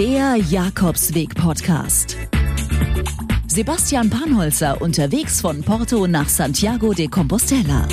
[0.00, 2.16] Der Jakobsweg-Podcast.
[3.46, 7.86] Sebastian Panholzer unterwegs von Porto nach Santiago de Compostela.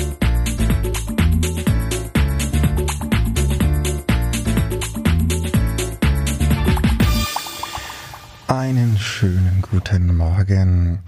[8.46, 11.00] Einen schönen guten Morgen.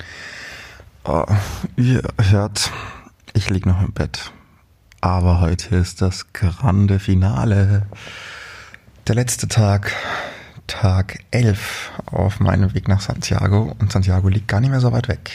[1.05, 1.25] Oh,
[1.77, 2.71] ihr hört,
[3.33, 4.33] ich lieg noch im Bett.
[5.01, 7.87] Aber heute ist das grande Finale.
[9.09, 9.93] Der letzte Tag,
[10.71, 13.75] Tag 11 auf meinem Weg nach Santiago.
[13.81, 15.33] Und Santiago liegt gar nicht mehr so weit weg.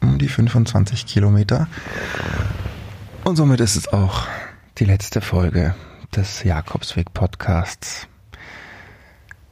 [0.00, 1.68] Um die 25 Kilometer.
[3.24, 4.26] Und somit ist es auch
[4.78, 5.74] die letzte Folge
[6.16, 8.08] des Jakobsweg Podcasts.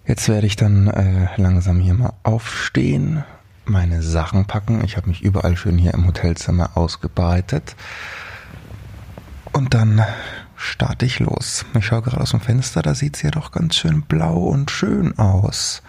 [0.06, 3.22] Jetzt werde ich dann äh, langsam hier mal aufstehen,
[3.66, 4.82] meine Sachen packen.
[4.82, 7.76] Ich habe mich überall schön hier im Hotelzimmer ausgebreitet.
[9.52, 10.02] Und dann
[10.58, 11.64] starte ich los.
[11.78, 14.70] Ich schaue gerade aus dem Fenster, da sieht es ja doch ganz schön blau und
[14.70, 15.82] schön aus.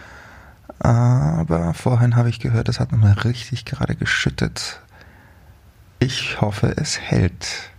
[0.79, 4.79] Aber vorhin habe ich gehört, es hat nochmal richtig gerade geschüttet.
[5.99, 7.71] Ich hoffe, es hält.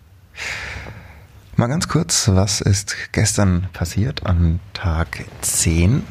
[1.57, 6.03] Mal ganz kurz, was ist gestern passiert am Tag 10?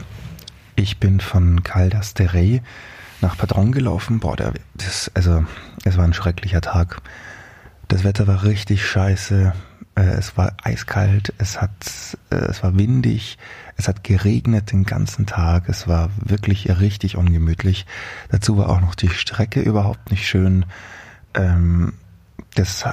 [0.75, 2.61] Ich bin von Caldas de Rey
[3.22, 4.19] nach Padron gelaufen.
[4.19, 5.45] Boah, der, das, also,
[5.83, 7.02] es war ein schrecklicher Tag.
[7.88, 9.53] Das Wetter war richtig scheiße.
[10.00, 13.38] Äh, es war eiskalt, es hat, äh, es war windig,
[13.75, 17.86] es hat geregnet den ganzen Tag, es war wirklich richtig ungemütlich.
[18.30, 20.66] Dazu war auch noch die Strecke überhaupt nicht schön.
[21.33, 21.94] Ähm,
[22.56, 22.86] das,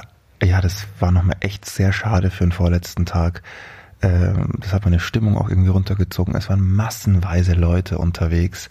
[0.43, 3.41] ja, das war nochmal echt sehr schade für den vorletzten Tag.
[4.01, 6.35] Ähm, das hat meine Stimmung auch irgendwie runtergezogen.
[6.35, 8.67] Es waren massenweise Leute unterwegs.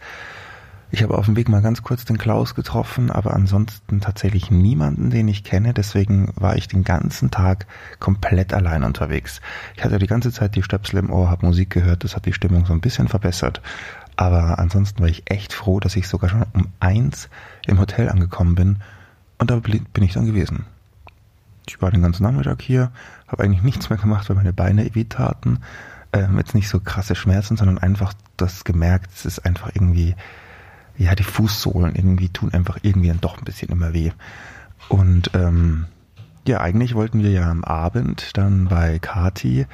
[0.93, 5.11] Ich habe auf dem Weg mal ganz kurz den Klaus getroffen, aber ansonsten tatsächlich niemanden,
[5.11, 5.75] den ich kenne.
[5.75, 7.67] Deswegen war ich den ganzen Tag
[7.99, 9.41] komplett allein unterwegs.
[9.77, 12.33] Ich hatte die ganze Zeit die Stöpsel im Ohr, habe Musik gehört, das hat die
[12.33, 13.61] Stimmung so ein bisschen verbessert.
[14.15, 17.29] Aber ansonsten war ich echt froh, dass ich sogar schon um eins
[17.67, 18.79] im Hotel angekommen bin.
[19.39, 20.67] Und da bin ich dann gewesen.
[21.69, 22.93] Ich war den ganzen Nachmittag hier,
[23.27, 25.59] habe eigentlich nichts mehr gemacht, weil meine Beine weh taten.
[26.13, 30.15] Ähm, jetzt nicht so krasse Schmerzen, sondern einfach das gemerkt, es ist einfach irgendwie
[30.99, 34.13] ja, die Fußsohlen irgendwie tun einfach irgendwie dann doch ein bisschen immer weh.
[34.89, 35.87] Und ähm,
[36.47, 39.67] ja, eigentlich wollten wir ja am Abend dann bei Kati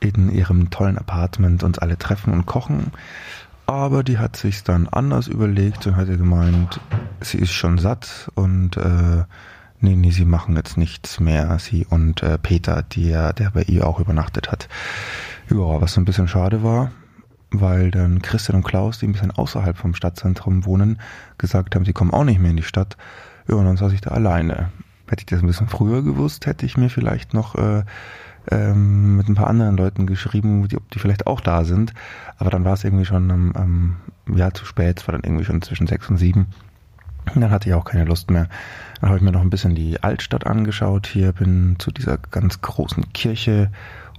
[0.00, 2.92] in ihrem tollen Apartment uns alle treffen und kochen.
[3.66, 6.80] Aber die hat sich dann anders überlegt und hatte gemeint,
[7.20, 9.24] sie ist schon satt und äh,
[9.80, 11.58] nee, nee, sie machen jetzt nichts mehr.
[11.58, 14.68] Sie und äh, Peter, der, der bei ihr auch übernachtet hat.
[15.48, 16.90] Ja, was so ein bisschen schade war,
[17.50, 21.00] weil dann Christian und Klaus, die ein bisschen außerhalb vom Stadtzentrum wohnen,
[21.38, 22.96] gesagt haben, sie kommen auch nicht mehr in die Stadt.
[23.48, 24.70] Ja, und dann saß ich da alleine.
[25.08, 27.82] Hätte ich das ein bisschen früher gewusst, hätte ich mir vielleicht noch äh,
[28.50, 31.92] ähm, mit ein paar anderen Leuten geschrieben, die, ob die vielleicht auch da sind.
[32.38, 33.96] Aber dann war es irgendwie schon am, am
[34.36, 36.46] ja, zu spät, es war dann irgendwie schon zwischen sechs und sieben.
[37.34, 38.48] Und dann hatte ich auch keine Lust mehr.
[39.00, 41.06] Dann habe ich mir noch ein bisschen die Altstadt angeschaut.
[41.06, 43.70] Hier bin zu dieser ganz großen Kirche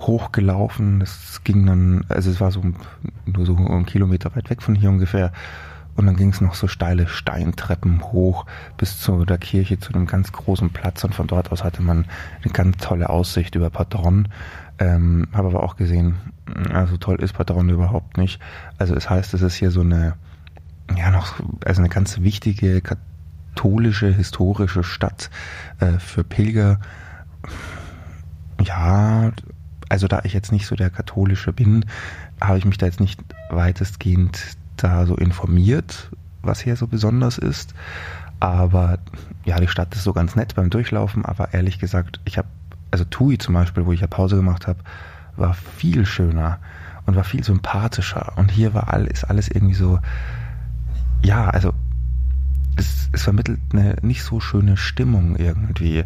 [0.01, 0.99] hochgelaufen.
[0.99, 2.61] Das ging dann, also es war so
[3.25, 5.31] nur so einen Kilometer weit weg von hier ungefähr.
[5.95, 8.45] Und dann ging es noch so steile Steintreppen hoch
[8.77, 11.03] bis zu der Kirche, zu einem ganz großen Platz.
[11.03, 12.05] Und von dort aus hatte man
[12.43, 14.29] eine ganz tolle Aussicht über Patron.
[14.79, 16.15] Ähm, Habe aber auch gesehen,
[16.73, 18.39] also toll ist Patron überhaupt nicht.
[18.77, 20.15] Also es heißt, es ist hier so eine,
[20.95, 21.35] ja noch,
[21.65, 25.29] also eine ganz wichtige katholische, historische Stadt
[25.79, 26.79] äh, für Pilger.
[28.63, 29.31] Ja,
[29.91, 31.85] also da ich jetzt nicht so der katholische bin,
[32.39, 33.19] habe ich mich da jetzt nicht
[33.49, 36.09] weitestgehend da so informiert,
[36.41, 37.73] was hier so besonders ist.
[38.39, 38.99] Aber
[39.43, 42.47] ja, die Stadt ist so ganz nett beim Durchlaufen, aber ehrlich gesagt, ich habe,
[42.89, 44.79] also Tui zum Beispiel, wo ich ja Pause gemacht habe,
[45.35, 46.59] war viel schöner
[47.05, 48.37] und war viel sympathischer.
[48.37, 49.99] Und hier war all, ist alles irgendwie so,
[51.21, 51.73] ja, also
[52.77, 56.05] es, es vermittelt eine nicht so schöne Stimmung irgendwie.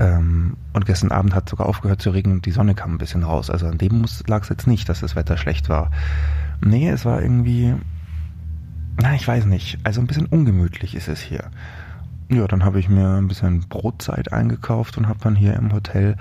[0.00, 3.22] Ähm, und gestern Abend hat sogar aufgehört zu regnen und die Sonne kam ein bisschen
[3.22, 3.50] raus.
[3.50, 5.90] Also an dem lag es jetzt nicht, dass das Wetter schlecht war.
[6.64, 7.74] Nee, es war irgendwie,
[9.00, 9.78] na, ich weiß nicht.
[9.84, 11.50] Also ein bisschen ungemütlich ist es hier.
[12.28, 16.16] Ja, dann habe ich mir ein bisschen Brotzeit eingekauft und habe dann hier im Hotel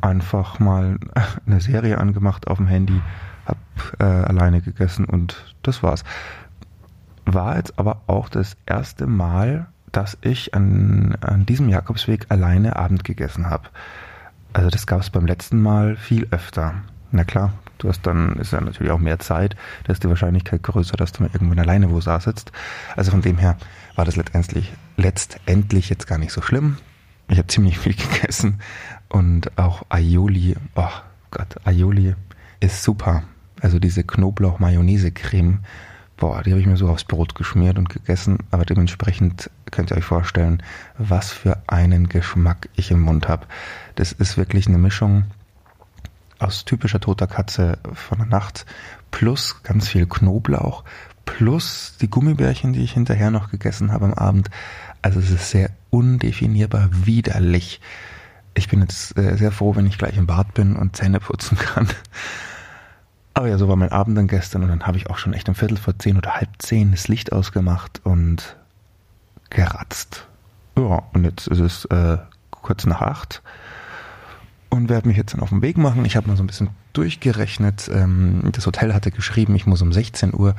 [0.00, 0.98] einfach mal
[1.46, 3.00] eine Serie angemacht auf dem Handy,
[3.44, 3.58] habe
[3.98, 6.04] äh, alleine gegessen und das war's.
[7.24, 9.66] War jetzt aber auch das erste Mal,
[9.96, 13.70] dass ich an, an diesem Jakobsweg alleine Abend gegessen habe.
[14.52, 16.74] Also das gab es beim letzten Mal viel öfter.
[17.12, 20.62] Na klar, du hast dann, ist ja natürlich auch mehr Zeit, da ist die Wahrscheinlichkeit
[20.62, 22.52] größer, dass du mal irgendwann alleine wo da sitzt.
[22.94, 23.56] Also von dem her
[23.94, 26.76] war das letztendlich, letztendlich jetzt gar nicht so schlimm.
[27.28, 28.60] Ich habe ziemlich viel gegessen
[29.08, 30.88] und auch Aioli, oh
[31.30, 32.14] Gott, Aioli
[32.60, 33.22] ist super.
[33.62, 35.60] Also diese Knoblauch-Mayonnaise-Creme,
[36.18, 38.38] boah, die habe ich mir so aufs Brot geschmiert und gegessen.
[38.50, 40.62] Aber dementsprechend könnt ihr euch vorstellen,
[40.98, 43.46] was für einen Geschmack ich im Mund habe.
[43.94, 45.24] Das ist wirklich eine Mischung
[46.38, 48.66] aus typischer toter Katze von der Nacht
[49.10, 50.84] plus ganz viel Knoblauch
[51.26, 54.48] plus die Gummibärchen, die ich hinterher noch gegessen habe am Abend.
[55.02, 57.80] Also es ist sehr undefinierbar widerlich.
[58.54, 61.58] Ich bin jetzt äh, sehr froh, wenn ich gleich im Bad bin und Zähne putzen
[61.58, 61.88] kann.
[63.34, 65.48] Aber ja, so war mein Abend dann gestern und dann habe ich auch schon echt
[65.50, 68.56] um Viertel vor zehn oder halb zehn das Licht ausgemacht und
[69.50, 70.26] geratzt.
[70.76, 72.18] Ja, und jetzt ist es äh,
[72.50, 73.42] kurz nach acht
[74.68, 76.04] und werde mich jetzt dann auf den Weg machen.
[76.04, 77.90] Ich habe mal so ein bisschen durchgerechnet.
[77.92, 80.54] Ähm, das Hotel hatte geschrieben, ich muss um 16 Uhr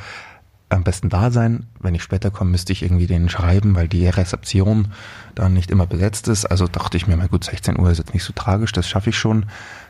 [0.69, 1.67] am besten da sein.
[1.79, 4.89] Wenn ich später komme, müsste ich irgendwie denen schreiben, weil die Rezeption
[5.33, 6.45] dann nicht immer besetzt ist.
[6.45, 9.11] Also dachte ich mir mal, gut, 16 Uhr ist jetzt nicht so tragisch, das schaffe
[9.11, 9.45] ich schon.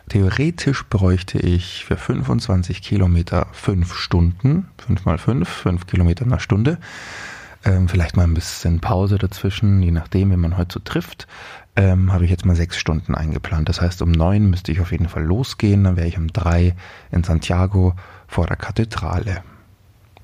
[0.09, 6.39] Theoretisch bräuchte ich für 25 Kilometer fünf Stunden, fünf mal fünf, fünf Kilometer in einer
[6.39, 6.77] Stunde.
[7.63, 11.27] Ähm, vielleicht mal ein bisschen Pause dazwischen, je nachdem, wie man heute so trifft.
[11.75, 13.69] Ähm, habe ich jetzt mal sechs Stunden eingeplant.
[13.69, 15.83] Das heißt, um neun müsste ich auf jeden Fall losgehen.
[15.83, 16.75] Dann wäre ich um drei
[17.11, 17.93] in Santiago
[18.27, 19.43] vor der Kathedrale.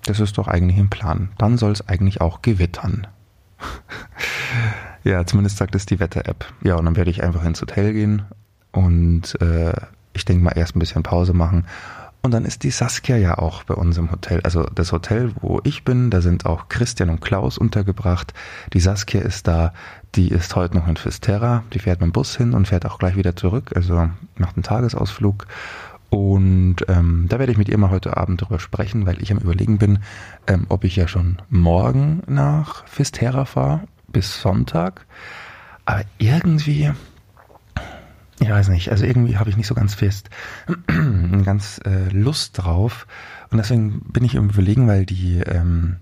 [0.06, 1.30] Das ist doch eigentlich ein Plan.
[1.38, 3.08] Dann soll es eigentlich auch gewittern.
[5.04, 6.46] ja, zumindest sagt es die Wetter-App.
[6.64, 8.24] Ja, und dann werde ich einfach ins Hotel gehen
[8.72, 9.74] und äh,
[10.14, 11.66] ich denke mal erst ein bisschen Pause machen.
[12.26, 14.40] Und dann ist die Saskia ja auch bei uns im Hotel.
[14.44, 18.34] Also das Hotel, wo ich bin, da sind auch Christian und Klaus untergebracht.
[18.72, 19.74] Die Saskia ist da,
[20.16, 21.66] die ist heute noch in Fisterra.
[21.74, 23.72] Die fährt mit dem Bus hin und fährt auch gleich wieder zurück.
[23.76, 25.48] Also macht einen Tagesausflug.
[26.10, 29.40] Und ähm, da werde ich mit ihr mal heute Abend drüber sprechen, weil ich am
[29.40, 30.00] Überlegen bin,
[30.48, 35.06] ähm, ob ich ja schon morgen nach Fisterra fahre, bis Sonntag.
[35.84, 36.90] Aber irgendwie,
[38.44, 40.30] ich weiß nicht, also irgendwie habe ich nicht so ganz fest,
[41.46, 43.08] ganz äh, Lust drauf.
[43.50, 45.98] Und deswegen bin ich im Überlegen, weil die, ähm,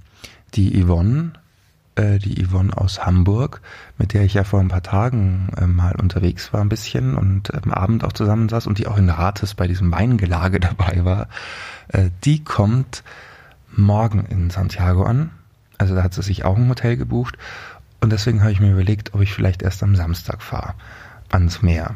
[0.55, 1.33] die Yvonne,
[1.95, 3.61] äh, die Yvonne aus Hamburg,
[3.97, 7.53] mit der ich ja vor ein paar Tagen äh, mal unterwegs war ein bisschen und
[7.53, 11.27] am Abend auch zusammensaß und die auch in Rates bei diesem Weingelage dabei war,
[11.89, 13.03] äh, die kommt
[13.75, 15.31] morgen in Santiago an.
[15.77, 17.37] Also da hat sie sich auch ein Hotel gebucht
[18.01, 20.73] und deswegen habe ich mir überlegt, ob ich vielleicht erst am Samstag fahre
[21.29, 21.95] ans Meer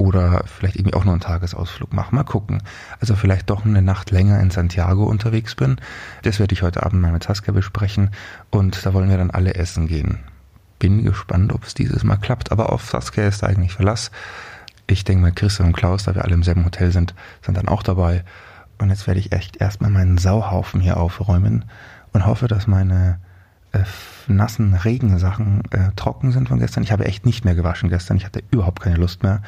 [0.00, 2.14] oder vielleicht irgendwie auch nur einen Tagesausflug mache.
[2.14, 2.62] Mal gucken.
[3.00, 5.76] Also vielleicht doch eine Nacht länger in Santiago unterwegs bin.
[6.22, 8.10] Das werde ich heute Abend mal mit Saskia besprechen
[8.48, 10.20] und da wollen wir dann alle essen gehen.
[10.78, 14.10] Bin gespannt, ob es dieses Mal klappt, aber auf Saskia ist da eigentlich Verlass.
[14.86, 17.68] Ich denke mal, Christian und Klaus, da wir alle im selben Hotel sind, sind dann
[17.68, 18.24] auch dabei.
[18.78, 21.66] Und jetzt werde ich echt erstmal meinen Sauhaufen hier aufräumen
[22.14, 23.20] und hoffe, dass meine
[23.72, 23.84] äh,
[24.26, 26.82] nassen Regensachen äh, trocken sind von gestern.
[26.82, 28.16] Ich habe echt nicht mehr gewaschen gestern.
[28.16, 29.42] Ich hatte überhaupt keine Lust mehr,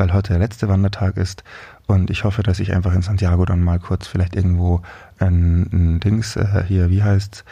[0.00, 1.44] weil heute der letzte Wandertag ist.
[1.86, 4.82] Und ich hoffe, dass ich einfach in Santiago dann mal kurz vielleicht irgendwo
[5.18, 7.44] ein, ein Dings äh, hier, wie heißt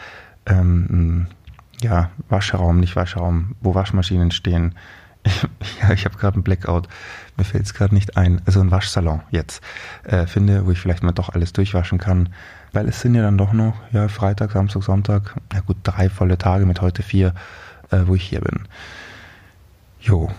[0.45, 1.27] ähm,
[1.81, 4.75] ja, Waschraum, nicht Waschraum, wo Waschmaschinen stehen.
[5.81, 6.87] Ja, ich habe gerade einen Blackout.
[7.37, 8.41] Mir fällt es gerade nicht ein.
[8.45, 9.61] Also ein Waschsalon jetzt
[10.03, 12.29] äh, finde, wo ich vielleicht mal doch alles durchwaschen kann
[12.73, 16.37] weil es sind ja dann doch noch, ja, Freitag, Samstag, Sonntag, ja gut, drei volle
[16.37, 17.33] Tage mit heute vier,
[17.91, 18.67] äh, wo ich hier bin.
[20.01, 20.29] Jo,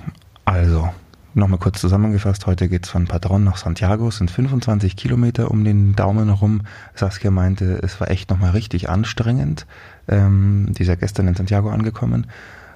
[0.45, 0.91] also,
[1.35, 5.95] nochmal kurz zusammengefasst, heute geht's von Padron nach Santiago, es sind 25 Kilometer um den
[5.95, 6.63] Daumen herum.
[6.95, 9.67] Saskia meinte, es war echt nochmal richtig anstrengend.
[10.09, 12.27] Ähm, die ist ja gestern in Santiago angekommen.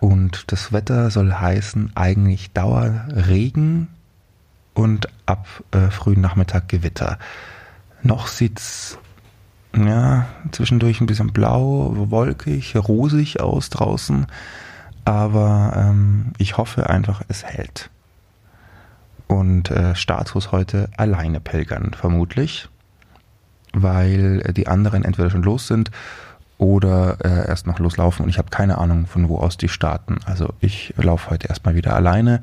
[0.00, 3.88] Und das Wetter soll heißen, eigentlich Dauerregen
[4.74, 7.18] und ab äh, frühen Nachmittag Gewitter.
[8.02, 8.98] Noch sieht's
[9.76, 14.26] ja, zwischendurch ein bisschen blau, wolkig, rosig aus draußen.
[15.04, 17.90] Aber ähm, ich hoffe einfach, es hält.
[19.26, 22.68] Und äh, Status heute alleine pilgern, vermutlich.
[23.72, 25.90] Weil die anderen entweder schon los sind
[26.58, 28.24] oder äh, erst noch loslaufen.
[28.24, 30.18] Und ich habe keine Ahnung, von wo aus die starten.
[30.26, 32.42] Also ich laufe heute erstmal wieder alleine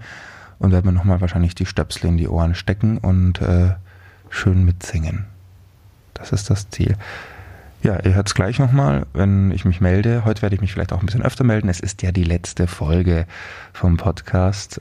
[0.59, 3.71] und werde mir nochmal wahrscheinlich die Stöpsel in die Ohren stecken und äh,
[4.29, 5.25] schön mitsingen.
[6.13, 6.97] Das ist das Ziel.
[7.83, 10.23] Ja, ihr hört es gleich nochmal, wenn ich mich melde.
[10.23, 11.67] Heute werde ich mich vielleicht auch ein bisschen öfter melden.
[11.67, 13.25] Es ist ja die letzte Folge
[13.73, 14.79] vom Podcast.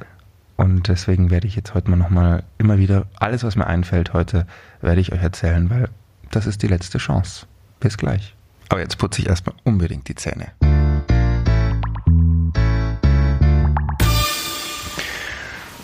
[0.61, 4.47] Und deswegen werde ich jetzt heute mal nochmal immer wieder alles, was mir einfällt heute,
[4.83, 5.89] werde ich euch erzählen, weil
[6.31, 7.47] das ist die letzte Chance.
[7.81, 8.35] Bis gleich.
[8.69, 10.49] Aber jetzt putze ich erstmal unbedingt die Zähne.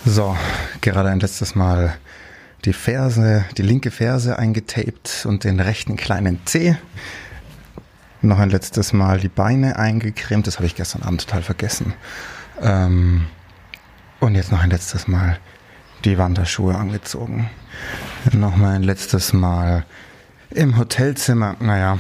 [0.05, 0.37] So,
[0.83, 1.97] gerade ein letztes Mal
[2.67, 6.77] die Ferse, die linke Ferse eingetaped und den rechten kleinen Zeh.
[8.21, 11.95] Noch ein letztes Mal die Beine eingecremt, das habe ich gestern Abend total vergessen.
[12.61, 13.25] Ähm,
[14.21, 15.39] und jetzt noch ein letztes Mal
[16.05, 17.51] die Wanderschuhe angezogen.
[18.33, 19.85] Noch mal ein letztes Mal
[20.51, 21.99] Im Hotelzimmer, naja,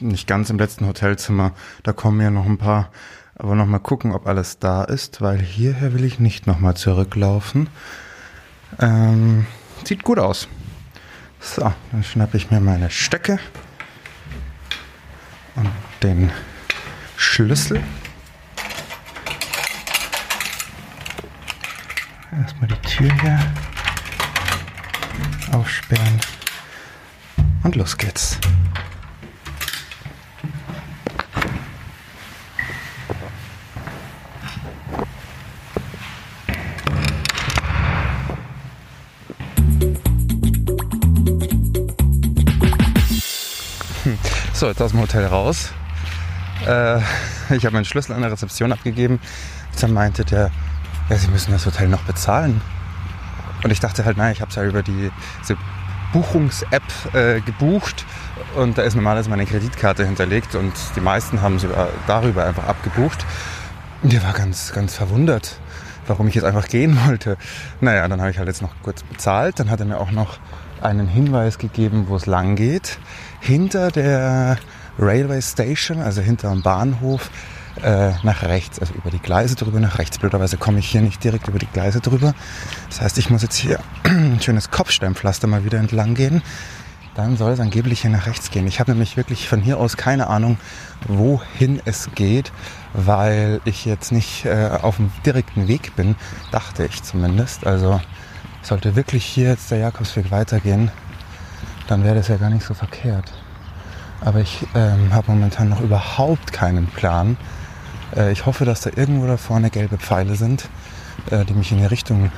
[0.00, 1.52] nicht ganz im letzten Hotelzimmer.
[1.82, 2.90] Da kommen ja noch ein paar.
[3.34, 7.68] Aber nochmal gucken, ob alles da ist, weil hierher will ich nicht nochmal zurücklaufen.
[8.80, 9.46] Ähm,
[9.84, 10.48] sieht gut aus.
[11.40, 13.38] So, dann schnappe ich mir meine Stöcke
[15.54, 15.70] und
[16.02, 16.32] den
[17.16, 17.82] Schlüssel.
[22.32, 23.38] Erstmal die Tür hier
[25.52, 26.20] aufsperren.
[27.62, 28.38] Und los geht's.
[44.52, 45.72] So, jetzt aus dem Hotel raus.
[46.66, 46.98] Äh,
[47.54, 49.20] ich habe meinen Schlüssel an der Rezeption abgegeben.
[49.80, 50.50] Dann meinte der,
[51.08, 52.60] ja, Sie müssen das Hotel noch bezahlen.
[53.64, 55.10] Und ich dachte halt, nein, ich habe es ja über die,
[55.42, 55.56] diese
[56.12, 58.06] Buchungs-App äh, gebucht
[58.56, 61.68] und da ist normalerweise meine Kreditkarte hinterlegt und die meisten haben sie
[62.06, 63.26] darüber einfach abgebucht.
[64.02, 65.58] Und der war ganz, ganz verwundert,
[66.06, 67.36] warum ich jetzt einfach gehen wollte.
[67.80, 69.58] Naja, dann habe ich halt jetzt noch kurz bezahlt.
[69.58, 70.38] Dann hat er mir auch noch
[70.80, 72.98] einen Hinweis gegeben, wo es lang geht
[73.40, 74.58] hinter der
[74.98, 77.30] Railway Station, also hinter dem Bahnhof,
[77.82, 80.18] äh, nach rechts, also über die Gleise drüber nach rechts.
[80.18, 82.34] Blöderweise komme ich hier nicht direkt über die Gleise drüber.
[82.88, 86.42] Das heißt, ich muss jetzt hier ein schönes Kopfsteinpflaster mal wieder entlang gehen.
[87.14, 88.66] Dann soll es angeblich hier nach rechts gehen.
[88.68, 90.56] Ich habe nämlich wirklich von hier aus keine Ahnung,
[91.08, 92.52] wohin es geht,
[92.92, 96.14] weil ich jetzt nicht äh, auf dem direkten Weg bin,
[96.52, 97.66] dachte ich zumindest.
[97.66, 98.00] Also
[98.62, 100.92] sollte wirklich hier jetzt der Jakobsweg weitergehen,
[101.88, 103.32] dann wäre das ja gar nicht so verkehrt.
[104.20, 107.36] Aber ich ähm, habe momentan noch überhaupt keinen Plan.
[108.16, 110.68] Äh, ich hoffe, dass da irgendwo da vorne gelbe Pfeile sind,
[111.30, 112.30] äh, die mich in die Richtung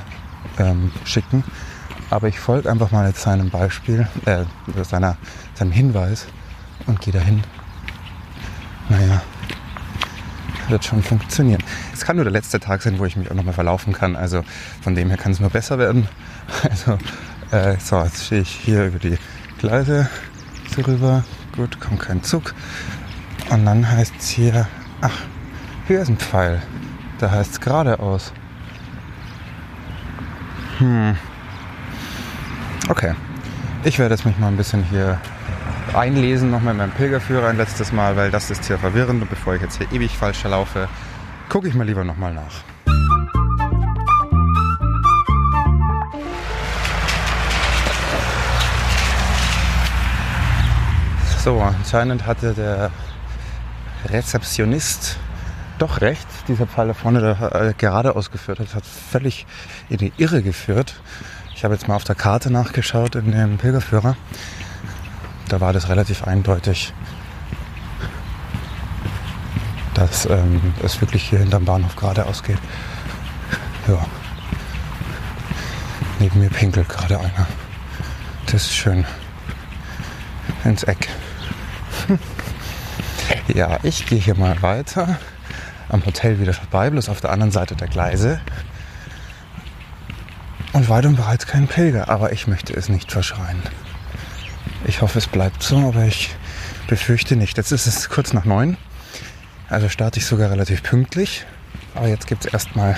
[0.57, 1.43] ähm, schicken.
[2.09, 4.43] Aber ich folge einfach mal jetzt seinem Beispiel, äh,
[4.83, 5.17] seiner,
[5.53, 6.27] seinem Hinweis
[6.85, 7.41] und gehe dahin.
[8.89, 9.21] Naja,
[10.67, 11.63] wird schon funktionieren.
[11.93, 14.15] Es kann nur der letzte Tag sein, wo ich mich auch nochmal verlaufen kann.
[14.15, 14.43] Also
[14.81, 16.07] von dem her kann es nur besser werden.
[16.69, 16.97] Also,
[17.51, 19.17] äh, so, jetzt stehe ich hier über die
[19.59, 20.09] Gleise
[20.75, 21.23] so rüber.
[21.55, 22.53] Gut, kommt kein Zug.
[23.49, 24.67] Und dann heißt es hier,
[24.99, 25.11] ach,
[25.91, 26.61] hier ist ein Pfeil.
[27.19, 28.31] Da heißt es geradeaus.
[30.77, 31.17] Hm.
[32.87, 33.13] Okay.
[33.83, 35.19] Ich werde jetzt mich mal ein bisschen hier
[35.93, 39.55] einlesen, nochmal in meinem Pilgerführer ein letztes Mal, weil das ist hier verwirrend und bevor
[39.55, 40.87] ich jetzt hier ewig falsch verlaufe,
[41.49, 42.63] gucke ich mal lieber nochmal nach.
[51.43, 52.91] So, anscheinend hatte der
[54.05, 55.19] Rezeptionist
[55.81, 56.27] doch recht.
[56.47, 59.45] Dieser Pfeil da vorne, der äh, gerade ausgeführt hat, hat völlig
[59.89, 61.01] in die Irre geführt.
[61.55, 64.15] Ich habe jetzt mal auf der Karte nachgeschaut in dem Pilgerführer.
[65.49, 66.93] Da war das relativ eindeutig,
[69.93, 72.59] dass ähm, es wirklich hier hinterm Bahnhof geradeaus geht.
[73.87, 74.05] Ja.
[76.19, 77.47] Neben mir pinkelt gerade einer.
[78.45, 79.05] Das ist schön.
[80.63, 81.09] Ins Eck.
[83.47, 85.17] ja, ich gehe hier mal weiter
[85.91, 88.39] am Hotel wieder vorbei, bloß auf der anderen Seite der Gleise.
[90.73, 93.61] Und weit und bereits kein Pilger, aber ich möchte es nicht verschreien.
[94.85, 96.33] Ich hoffe, es bleibt so, aber ich
[96.87, 97.57] befürchte nicht.
[97.57, 98.77] Jetzt ist es kurz nach neun,
[99.69, 101.45] also starte ich sogar relativ pünktlich.
[101.93, 102.97] Aber jetzt gibt es erstmal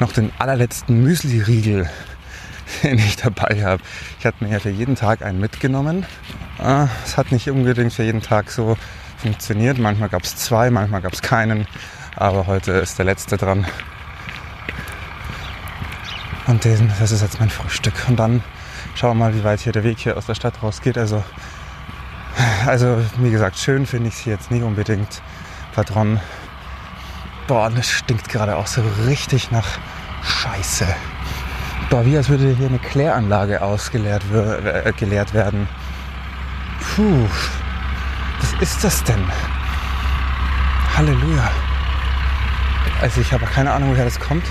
[0.00, 1.88] noch den allerletzten Müsli-Riegel,
[2.82, 3.82] den ich dabei habe.
[4.18, 6.04] Ich hatte mir ja für jeden Tag einen mitgenommen
[6.58, 8.78] Ah, es hat nicht unbedingt für jeden Tag so
[9.26, 9.78] funktioniert.
[9.78, 11.66] Manchmal gab es zwei, manchmal gab es keinen.
[12.14, 13.66] Aber heute ist der letzte dran.
[16.46, 17.94] Und diesen, das ist jetzt mein Frühstück.
[18.08, 18.42] Und dann
[18.94, 20.96] schauen wir mal, wie weit hier der Weg hier aus der Stadt rausgeht.
[20.96, 21.24] Also,
[22.66, 25.22] also wie gesagt, schön finde ich es hier jetzt nicht unbedingt.
[25.74, 26.20] Patron.
[27.48, 29.66] Boah, das stinkt gerade auch so richtig nach
[30.22, 30.86] Scheiße.
[31.90, 35.68] Boah, wie als würde hier eine Kläranlage ausgeleert äh, werden.
[36.94, 37.28] Puh,
[38.40, 39.22] was ist das denn?
[40.96, 41.50] Halleluja.
[43.00, 44.44] Also ich habe keine Ahnung, woher das kommt.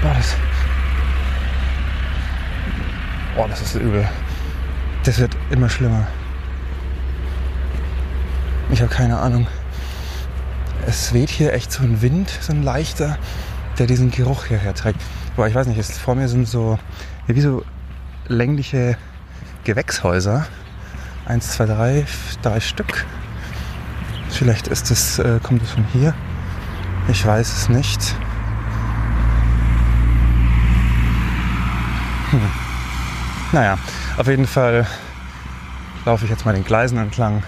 [0.00, 0.36] Boah, das.
[3.36, 4.08] Boah, das ist übel.
[5.04, 6.06] Das wird immer schlimmer.
[8.70, 9.46] Ich habe keine Ahnung.
[10.86, 13.18] Es weht hier echt so ein Wind, so ein leichter,
[13.78, 15.00] der diesen Geruch hierher trägt.
[15.36, 16.78] Boah, ich weiß nicht, vor mir sind so
[17.26, 17.64] wie so
[18.28, 18.96] längliche
[19.64, 20.46] Gewächshäuser
[21.26, 22.06] Eins, zwei, drei,
[22.42, 23.06] drei Stück.
[24.28, 26.12] Vielleicht ist es, äh, kommt es von hier.
[27.08, 28.14] Ich weiß es nicht.
[32.30, 32.40] Hm.
[33.52, 33.78] Naja,
[34.18, 34.86] auf jeden Fall
[36.04, 37.42] laufe ich jetzt mal den Gleisen entlang.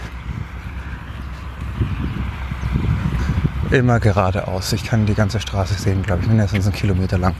[3.70, 4.72] Immer geradeaus.
[4.72, 7.34] Ich kann die ganze Straße sehen, glaube ich, mindestens einen Kilometer lang.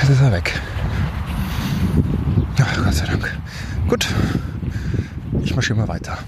[0.00, 0.60] Jetzt ist er weg.
[2.60, 3.38] Ach, Gott sei Dank.
[3.88, 4.06] Gut,
[5.42, 6.18] ich marschiere mal weiter.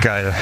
[0.00, 0.34] Geil.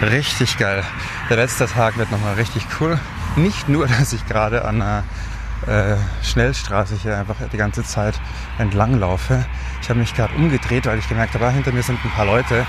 [0.00, 0.82] Richtig geil.
[1.28, 2.98] Der letzte Tag wird nochmal richtig cool.
[3.36, 5.04] Nicht nur, dass ich gerade an einer
[5.66, 8.18] äh, Schnellstraße hier einfach die ganze Zeit
[8.56, 9.44] entlang laufe.
[9.82, 12.24] Ich habe mich gerade umgedreht, weil ich gemerkt habe, ah, hinter mir sind ein paar
[12.24, 12.66] Leute.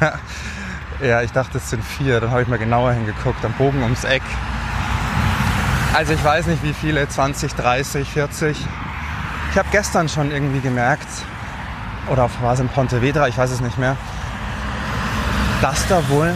[1.02, 2.20] ja, ich dachte, es sind vier.
[2.20, 4.22] Dann habe ich mal genauer hingeguckt, am Bogen ums Eck.
[5.92, 8.56] Also ich weiß nicht wie viele, 20, 30, 40.
[9.50, 11.08] Ich habe gestern schon irgendwie gemerkt,
[12.08, 13.96] oder war es in Pontevedra, ich weiß es nicht mehr,
[15.60, 16.32] dass da wohl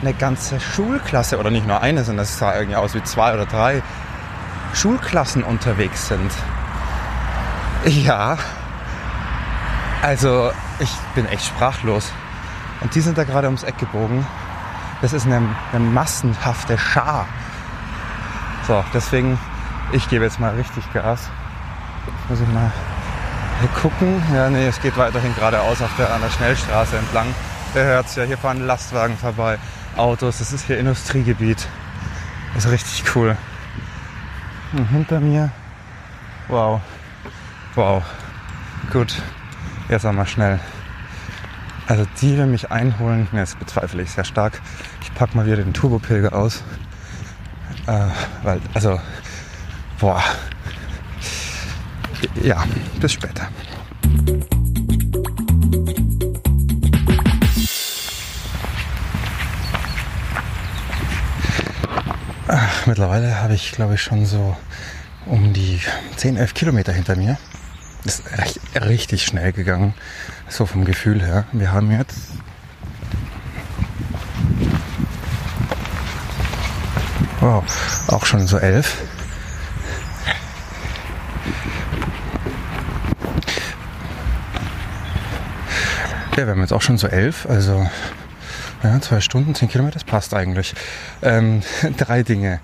[0.00, 3.44] eine ganze Schulklasse, oder nicht nur eine, sondern es sah irgendwie aus wie zwei oder
[3.44, 3.82] drei
[4.72, 6.30] Schulklassen unterwegs sind.
[7.84, 8.38] Ja,
[10.00, 12.12] also ich bin echt sprachlos.
[12.80, 14.24] Und die sind da gerade ums Eck gebogen.
[15.02, 15.42] Das ist eine,
[15.72, 17.26] eine massenhafte Schar.
[18.66, 19.38] So, deswegen,
[19.92, 21.28] ich gebe jetzt mal richtig Gas.
[22.06, 22.70] Jetzt muss ich mal
[23.80, 24.22] gucken.
[24.34, 27.26] Ja, nee, es geht weiterhin geradeaus auf der, an der Schnellstraße entlang.
[27.74, 29.58] Der hört es ja, hier fahren Lastwagen vorbei,
[29.96, 31.66] Autos, das ist hier Industriegebiet.
[32.54, 33.36] Das ist richtig cool.
[34.72, 35.50] Und hinter mir,
[36.48, 36.80] wow,
[37.74, 38.02] wow,
[38.92, 39.14] gut,
[39.88, 40.60] jetzt einmal schnell.
[41.86, 44.60] Also die will mich einholen, das bezweifle ich sehr stark.
[45.02, 46.62] Ich packe mal wieder den Turbopilger aus.
[47.86, 48.06] Äh,
[48.42, 49.00] weil, also,
[49.98, 50.22] boah.
[52.42, 52.64] Ja,
[53.00, 53.48] bis später.
[62.86, 64.56] mittlerweile habe ich, glaube ich, schon so
[65.26, 65.80] um die
[66.16, 67.38] 10, 11 Kilometer hinter mir.
[68.04, 69.94] Ist recht, richtig schnell gegangen,
[70.48, 71.46] so vom Gefühl her.
[71.52, 72.18] Wir haben jetzt
[77.42, 77.64] wow,
[78.06, 78.98] auch schon so elf.
[86.36, 87.86] Ja, wir haben jetzt auch schon so elf, also
[88.82, 90.74] ja, zwei Stunden, zehn Kilometer, das passt eigentlich.
[91.20, 91.62] Ähm,
[91.98, 92.60] drei Dinge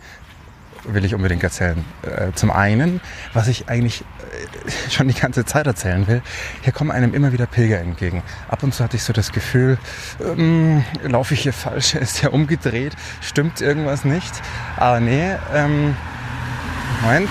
[0.94, 1.84] will ich unbedingt erzählen.
[2.02, 3.00] Äh, zum einen,
[3.32, 6.22] was ich eigentlich äh, schon die ganze Zeit erzählen will,
[6.62, 8.22] hier kommen einem immer wieder Pilger entgegen.
[8.48, 9.78] Ab und zu hatte ich so das Gefühl,
[10.24, 14.32] ähm, laufe ich hier falsch, ist ja umgedreht, stimmt irgendwas nicht.
[14.76, 15.96] Aber nee, ähm,
[17.02, 17.30] Moment,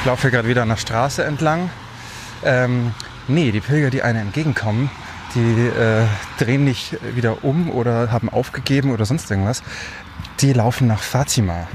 [0.00, 1.70] ich laufe hier gerade wieder an der Straße entlang.
[2.44, 2.92] Ähm,
[3.28, 4.90] nee, die Pilger, die einem entgegenkommen,
[5.34, 6.04] die äh,
[6.38, 9.62] drehen nicht wieder um oder haben aufgegeben oder sonst irgendwas.
[10.40, 11.66] Die laufen nach Fatima.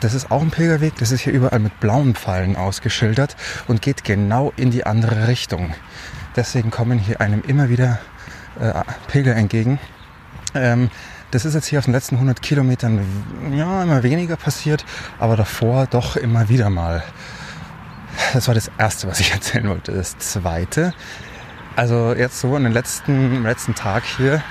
[0.00, 3.36] Das ist auch ein Pilgerweg, das ist hier überall mit blauen Pfeilen ausgeschildert
[3.66, 5.74] und geht genau in die andere Richtung.
[6.36, 7.98] Deswegen kommen hier einem immer wieder
[8.60, 8.72] äh,
[9.08, 9.78] Pilger entgegen.
[10.54, 10.90] Ähm,
[11.30, 13.04] das ist jetzt hier auf den letzten 100 Kilometern
[13.52, 14.84] ja, immer weniger passiert,
[15.18, 17.02] aber davor doch immer wieder mal.
[18.32, 19.92] Das war das Erste, was ich erzählen wollte.
[19.92, 20.94] Das Zweite,
[21.76, 24.42] also jetzt so in den letzten, im letzten Tag hier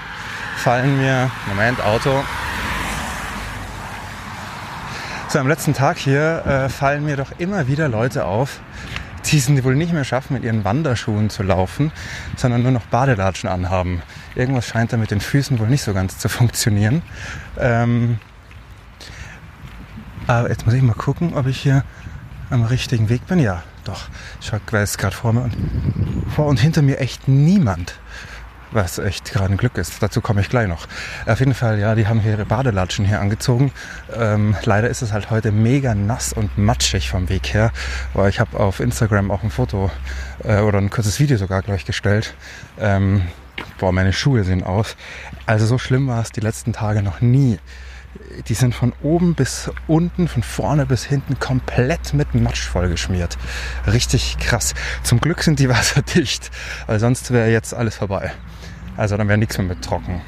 [0.58, 2.24] fallen mir, Moment, Auto.
[5.30, 8.62] So am letzten Tag hier äh, fallen mir doch immer wieder Leute auf,
[9.26, 11.92] die es wohl nicht mehr schaffen, mit ihren Wanderschuhen zu laufen,
[12.38, 14.02] sondern nur noch Badelatschen anhaben.
[14.36, 17.02] Irgendwas scheint da mit den Füßen wohl nicht so ganz zu funktionieren.
[17.60, 18.20] Ähm,
[20.28, 21.84] aber jetzt muss ich mal gucken, ob ich hier
[22.50, 23.40] am richtigen Weg bin.
[23.40, 24.08] Ja, doch.
[24.40, 25.58] Ich weiß gerade vor mir und
[26.34, 28.00] vor und hinter mir echt niemand.
[28.72, 30.02] Was echt gerade ein Glück ist.
[30.04, 30.88] Dazu komme ich gleich noch.
[31.26, 33.72] Auf jeden Fall, ja, die haben hier ihre Badelatschen hier angezogen.
[34.14, 37.72] Ähm, leider ist es halt heute mega nass und matschig vom Weg her.
[38.14, 39.90] Aber ich habe auf Instagram auch ein Foto
[40.44, 42.34] äh, oder ein kurzes Video sogar gleich gestellt.
[42.80, 43.24] Ähm,
[43.80, 44.98] boah, meine Schuhe sehen aus.
[45.46, 47.60] Also so schlimm war es die letzten Tage noch nie
[48.48, 53.38] die sind von oben bis unten, von vorne bis hinten komplett mit Matsch vollgeschmiert.
[53.86, 54.74] Richtig krass.
[55.04, 56.52] Zum Glück sind die wasserdicht,
[56.88, 58.32] weil sonst wäre jetzt alles vorbei.
[58.98, 60.22] Also dann wäre nichts mehr mit trocken.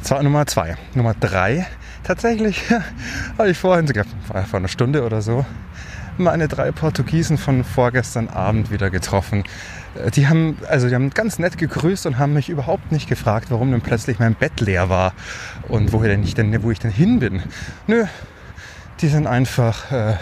[0.00, 0.76] Das war Nummer zwei.
[0.94, 1.66] Nummer drei,
[2.02, 2.64] tatsächlich
[3.38, 5.46] habe ich vorhin, vor einer Stunde oder so,
[6.18, 9.44] meine drei Portugiesen von vorgestern Abend wieder getroffen.
[9.94, 13.46] Äh, die haben, also die haben ganz nett gegrüßt und haben mich überhaupt nicht gefragt,
[13.50, 15.12] warum denn plötzlich mein Bett leer war
[15.68, 17.42] und woher denn ich denn, wo ich denn hin bin.
[17.86, 18.04] Nö,
[19.00, 20.16] die sind einfach, äh,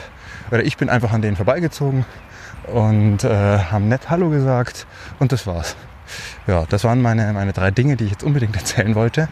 [0.50, 2.04] oder ich bin einfach an denen vorbeigezogen
[2.66, 4.86] und äh, haben nett Hallo gesagt
[5.18, 5.76] und das war's.
[6.46, 9.28] Ja, das waren meine, meine drei Dinge, die ich jetzt unbedingt erzählen wollte.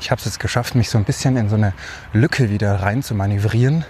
[0.00, 1.72] Ich habe es jetzt geschafft, mich so ein bisschen in so eine
[2.12, 3.84] Lücke wieder rein zu manövrieren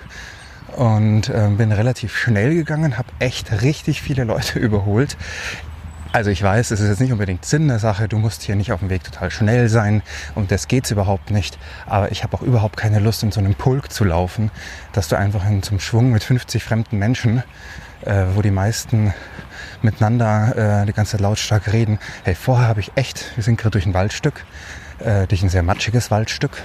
[0.77, 5.17] und äh, bin relativ schnell gegangen, habe echt richtig viele Leute überholt.
[6.11, 8.73] Also ich weiß, es ist jetzt nicht unbedingt Sinn der Sache, du musst hier nicht
[8.73, 10.03] auf dem Weg total schnell sein
[10.35, 11.59] und das geht's überhaupt nicht.
[11.85, 14.51] Aber ich habe auch überhaupt keine Lust, in so einem Pulk zu laufen,
[14.93, 17.43] dass du einfach in einem Schwung mit 50 fremden Menschen,
[18.07, 19.13] äh, wo die meisten
[19.83, 21.99] miteinander äh, die ganze Zeit lautstark reden.
[22.25, 24.45] Hey, vorher habe ich echt, wir sind gerade durch ein Waldstück,
[24.99, 26.63] äh, durch ein sehr matschiges Waldstück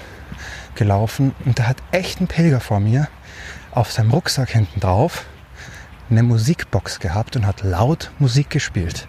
[0.75, 3.07] gelaufen und da hat echt ein Pilger vor mir
[3.71, 5.25] auf seinem Rucksack hinten drauf
[6.09, 9.07] eine Musikbox gehabt und hat laut Musik gespielt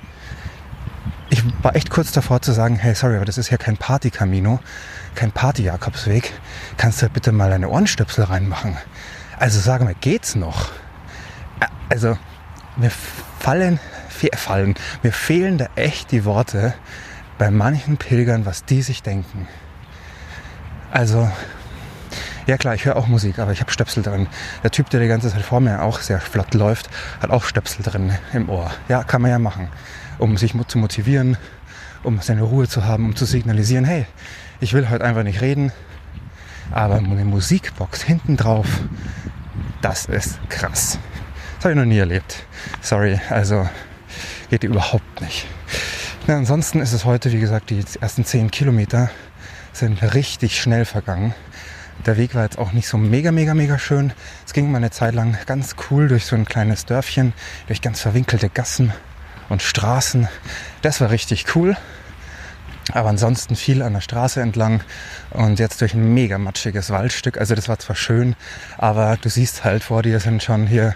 [1.31, 4.61] ich war echt kurz davor zu sagen, hey, sorry, aber das ist ja kein Party-Camino,
[5.16, 6.33] kein Party-Jakobsweg.
[6.77, 8.77] Kannst du bitte mal deine Ohrenstöpsel reinmachen?
[9.38, 10.70] Also sag mal, geht's noch?
[11.88, 12.16] Also,
[12.77, 12.90] mir
[13.44, 13.78] fallen,
[14.35, 16.74] fallen, mir fehlen da echt die Worte
[17.38, 19.48] bei manchen Pilgern, was die sich denken.
[20.90, 21.30] Also,
[22.46, 24.28] ja klar, ich höre auch Musik, aber ich habe Stöpsel drin.
[24.62, 26.88] Der Typ, der die ganze Zeit vor mir auch sehr flott läuft,
[27.20, 28.70] hat auch Stöpsel drin im Ohr.
[28.88, 29.68] Ja, kann man ja machen
[30.18, 31.37] um sich zu motivieren,
[32.02, 34.07] um seine Ruhe zu haben, um zu signalisieren, hey,
[34.61, 35.72] ich will heute einfach nicht reden,
[36.70, 38.66] aber eine Musikbox hinten drauf,
[39.83, 40.98] das ist krass.
[41.64, 42.44] Das habe ich noch nie erlebt.
[42.83, 43.66] Sorry, also
[44.50, 45.46] geht überhaupt nicht.
[46.27, 49.09] Na, ansonsten ist es heute, wie gesagt, die ersten 10 Kilometer
[49.72, 51.33] sind richtig schnell vergangen.
[52.05, 54.12] Der Weg war jetzt auch nicht so mega, mega, mega schön.
[54.44, 57.33] Es ging mal eine Zeit lang ganz cool durch so ein kleines Dörfchen,
[57.66, 58.92] durch ganz verwinkelte Gassen
[59.48, 60.29] und Straßen.
[60.83, 61.79] Das war richtig cool.
[62.92, 64.83] Aber ansonsten viel an der Straße entlang
[65.31, 67.38] und jetzt durch ein mega matschiges Waldstück.
[67.38, 68.37] Also das war zwar schön,
[68.77, 70.94] aber du siehst halt vor dir sind schon hier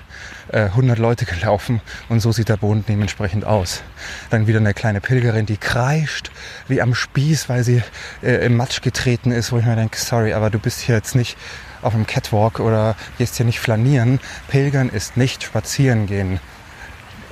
[0.52, 3.82] äh, 100 Leute gelaufen und so sieht der Boden dementsprechend aus.
[4.28, 6.30] Dann wieder eine kleine Pilgerin, die kreischt
[6.68, 7.82] wie am Spieß, weil sie
[8.22, 11.14] äh, im Matsch getreten ist, wo ich mir denke, sorry, aber du bist hier jetzt
[11.14, 11.38] nicht
[11.80, 14.20] auf einem Catwalk oder gehst hier nicht flanieren.
[14.48, 16.38] Pilgern ist nicht spazieren gehen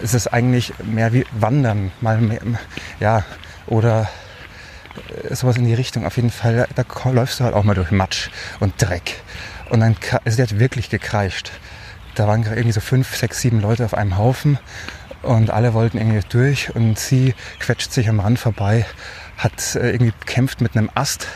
[0.02, 2.40] ist es eigentlich mehr wie Wandern, mal mehr,
[3.00, 3.24] ja,
[3.66, 4.08] oder
[5.30, 6.06] sowas in die Richtung.
[6.06, 8.30] Auf jeden Fall, da läufst du halt auch mal durch Matsch
[8.60, 9.22] und Dreck.
[9.70, 11.50] Und dann, also der hat wirklich gekreischt.
[12.14, 14.58] Da waren irgendwie so fünf, sechs, sieben Leute auf einem Haufen
[15.22, 18.86] und alle wollten irgendwie durch und sie quetscht sich am Rand vorbei,
[19.36, 21.26] hat äh, irgendwie kämpft mit einem Ast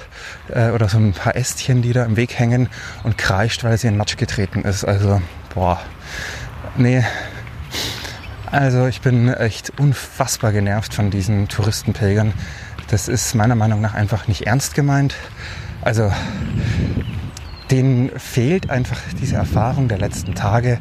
[0.49, 2.69] äh, oder so ein paar Ästchen, die da im Weg hängen
[3.03, 4.85] und kreischt, weil sie in Matsch getreten ist.
[4.85, 5.21] Also,
[5.55, 5.81] boah,
[6.77, 7.05] nee,
[8.51, 12.33] also ich bin echt unfassbar genervt von diesen Touristenpilgern.
[12.91, 15.15] Das ist meiner Meinung nach einfach nicht ernst gemeint.
[15.81, 16.13] Also
[17.71, 20.81] denen fehlt einfach diese Erfahrung der letzten Tage,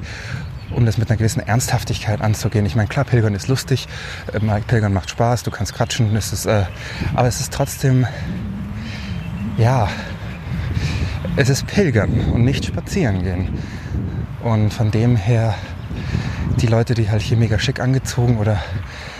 [0.71, 2.65] um das mit einer gewissen Ernsthaftigkeit anzugehen.
[2.65, 3.87] Ich meine, klar, Pilgern ist lustig,
[4.33, 6.63] äh, Pilgern macht Spaß, du kannst quatschen, es ist, äh,
[7.13, 8.07] aber es ist trotzdem,
[9.57, 9.87] ja,
[11.35, 13.59] es ist Pilgern und nicht spazieren gehen.
[14.43, 15.53] Und von dem her
[16.59, 18.59] die Leute, die halt hier mega schick angezogen oder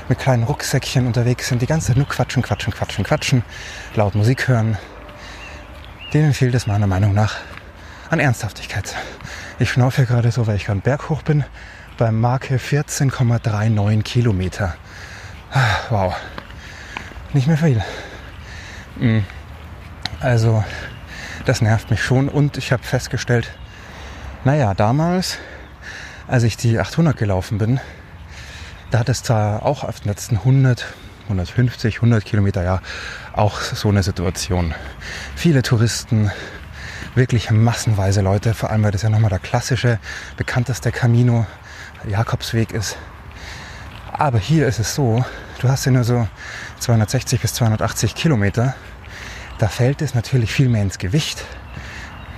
[0.09, 3.43] mit kleinen Rucksäckchen unterwegs sind, die ganze Zeit nur quatschen, quatschen, quatschen, quatschen,
[3.95, 4.77] laut Musik hören,
[6.13, 7.35] denen fehlt es meiner Meinung nach
[8.09, 8.95] an Ernsthaftigkeit.
[9.59, 11.45] Ich schnaufe gerade so, weil ich gerade Berg hoch bin,
[11.97, 14.75] bei Marke 14,39 Kilometer.
[15.51, 16.15] Ah, wow.
[17.33, 17.83] Nicht mehr viel.
[18.97, 19.23] Hm.
[20.19, 20.63] Also,
[21.45, 23.51] das nervt mich schon und ich habe festgestellt,
[24.43, 25.37] naja, damals
[26.29, 27.79] als ich die 800 gelaufen bin,
[28.91, 30.85] da hat es zwar auch auf den letzten 100,
[31.23, 32.81] 150, 100 Kilometer ja
[33.33, 34.73] auch so eine Situation.
[35.35, 36.31] Viele Touristen,
[37.15, 39.99] wirklich massenweise Leute, vor allem weil das ja nochmal der klassische,
[40.37, 41.45] bekannteste Camino,
[42.07, 42.97] Jakobsweg ist.
[44.11, 45.23] Aber hier ist es so,
[45.59, 46.27] du hast ja nur so
[46.79, 48.75] 260 bis 280 Kilometer.
[49.59, 51.43] Da fällt es natürlich viel mehr ins Gewicht,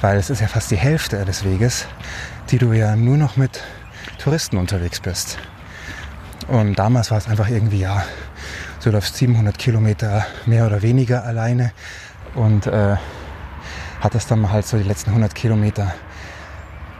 [0.01, 1.85] weil es ist ja fast die Hälfte des Weges,
[2.49, 3.61] die du ja nur noch mit
[4.17, 5.37] Touristen unterwegs bist.
[6.47, 8.03] Und damals war es einfach irgendwie, ja,
[8.83, 11.71] du läufst 700 Kilometer mehr oder weniger alleine
[12.35, 12.95] und äh,
[13.99, 15.93] hattest dann halt so die letzten 100 Kilometer,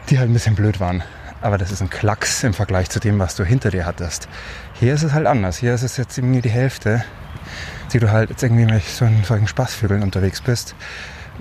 [0.10, 1.04] die halt ein bisschen blöd waren.
[1.42, 4.28] Aber das ist ein Klacks im Vergleich zu dem, was du hinter dir hattest.
[4.74, 5.58] Hier ist es halt anders.
[5.58, 7.04] Hier ist es jetzt irgendwie die Hälfte,
[7.94, 10.76] die du halt jetzt irgendwie mit so solchen Spaßvögeln unterwegs bist.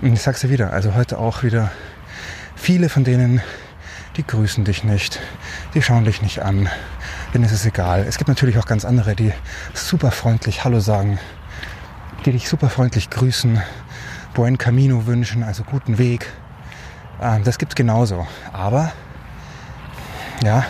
[0.01, 1.71] Und ich sag's dir wieder, also heute auch wieder
[2.55, 3.41] viele von denen,
[4.17, 5.19] die grüßen dich nicht,
[5.73, 6.69] die schauen dich nicht an,
[7.33, 8.05] denen ist es egal.
[8.07, 9.31] Es gibt natürlich auch ganz andere, die
[9.73, 11.19] super freundlich Hallo sagen,
[12.25, 13.61] die dich super freundlich grüßen,
[14.33, 16.31] Buen Camino wünschen, also guten Weg.
[17.21, 18.27] Ähm, das gibt's genauso.
[18.53, 18.91] Aber
[20.43, 20.65] ja,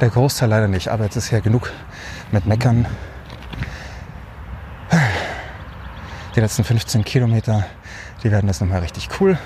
[0.00, 0.88] der Großteil leider nicht.
[0.88, 1.72] Aber jetzt ist ja genug
[2.32, 2.86] mit Meckern.
[6.34, 7.64] Die letzten 15 Kilometer,
[8.22, 9.38] die werden das nochmal richtig cool.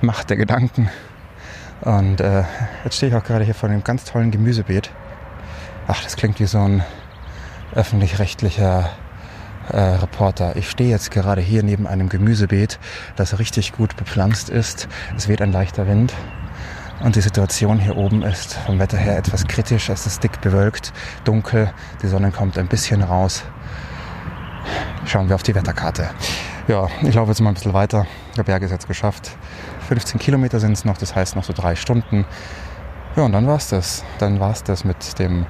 [0.00, 0.90] Macht der Gedanken.
[1.84, 2.44] Und äh,
[2.84, 4.90] jetzt stehe ich auch gerade hier vor einem ganz tollen Gemüsebeet.
[5.86, 6.82] Ach, das klingt wie so ein
[7.74, 8.90] öffentlich-rechtlicher
[9.70, 10.56] äh, Reporter.
[10.56, 12.78] Ich stehe jetzt gerade hier neben einem Gemüsebeet,
[13.16, 14.88] das richtig gut bepflanzt ist.
[15.16, 16.14] Es weht ein leichter Wind.
[17.00, 19.90] Und die Situation hier oben ist vom Wetter her etwas kritisch.
[19.90, 20.92] Es ist dick bewölkt,
[21.24, 21.70] dunkel,
[22.02, 23.44] die Sonne kommt ein bisschen raus.
[25.04, 26.08] Schauen wir auf die Wetterkarte.
[26.66, 28.06] Ja, ich laufe jetzt mal ein bisschen weiter.
[28.38, 29.36] Der Berg ist jetzt geschafft.
[29.84, 32.24] 15 Kilometer sind es noch, das heißt noch so drei Stunden.
[33.16, 34.04] Ja, und dann war's das.
[34.18, 35.46] Dann war's das mit dem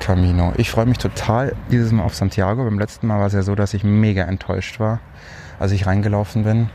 [0.00, 0.52] Camino.
[0.56, 2.64] Ich freue mich total dieses Mal auf Santiago.
[2.64, 5.00] Beim letzten Mal war es ja so, dass ich mega enttäuscht war,
[5.58, 6.70] als ich reingelaufen bin.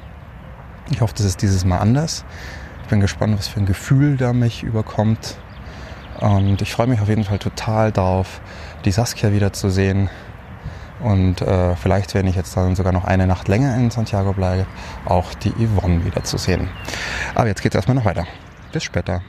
[0.91, 2.23] Ich hoffe, das ist dieses Mal anders.
[2.83, 5.37] Ich bin gespannt, was für ein Gefühl da mich überkommt.
[6.19, 8.41] Und ich freue mich auf jeden Fall total darauf,
[8.85, 10.09] die Saskia wiederzusehen.
[10.99, 14.65] Und äh, vielleicht, wenn ich jetzt dann sogar noch eine Nacht länger in Santiago bleibe,
[15.05, 16.69] auch die Yvonne wiederzusehen.
[17.35, 18.25] Aber jetzt geht es erstmal noch weiter.
[18.71, 19.21] Bis später.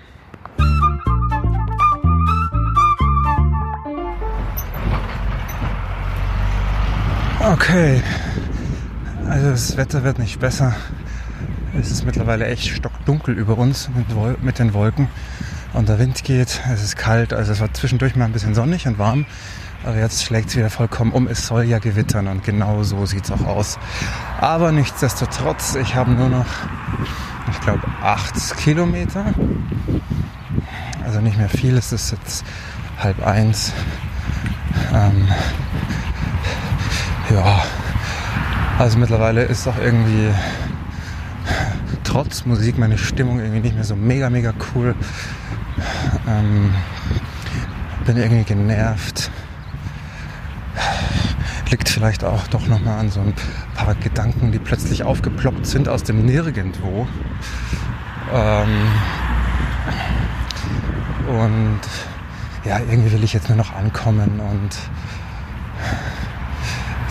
[7.41, 8.03] Okay,
[9.29, 10.75] also das Wetter wird nicht besser.
[11.79, 15.09] Es ist mittlerweile echt stockdunkel über uns mit, mit, den Wolken
[15.73, 16.61] und der Wind geht.
[16.73, 19.25] Es ist kalt, also es war zwischendurch mal ein bisschen sonnig und warm,
[19.85, 21.27] aber jetzt schlägt es wieder vollkommen um.
[21.29, 23.79] Es soll ja gewittern und genau so sieht es auch aus.
[24.41, 26.47] Aber nichtsdestotrotz, ich habe nur noch,
[27.51, 29.35] ich glaube, acht Kilometer.
[31.05, 32.45] Also nicht mehr viel, es ist jetzt
[32.99, 33.73] halb eins.
[34.93, 35.29] Ähm,
[37.31, 37.63] ja,
[38.79, 40.31] also mittlerweile ist auch irgendwie
[42.05, 44.95] trotz Musik meine Stimmung irgendwie nicht mehr so mega, mega cool.
[46.27, 46.73] Ähm,
[48.07, 49.31] bin irgendwie genervt.
[51.71, 53.35] Liegt vielleicht auch doch nochmal an so ein
[53.75, 57.07] paar Gedanken, die plötzlich aufgeploppt sind aus dem Nirgendwo.
[58.33, 58.87] Ähm,
[61.29, 61.81] und
[62.65, 64.77] ja, irgendwie will ich jetzt nur noch ankommen und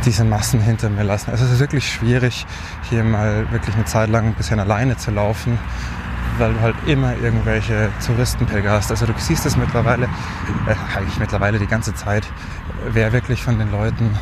[0.06, 1.32] diese Massen hinter mir lassen.
[1.32, 2.46] Also es ist wirklich schwierig,
[2.89, 5.60] hier mal wirklich eine Zeit lang ein bisschen alleine zu laufen,
[6.38, 8.89] weil du halt immer irgendwelche Touristenpilger hast.
[8.89, 12.26] Also du siehst es mittlerweile, äh, eigentlich mittlerweile die ganze Zeit,
[12.89, 14.17] wer wirklich von den Leuten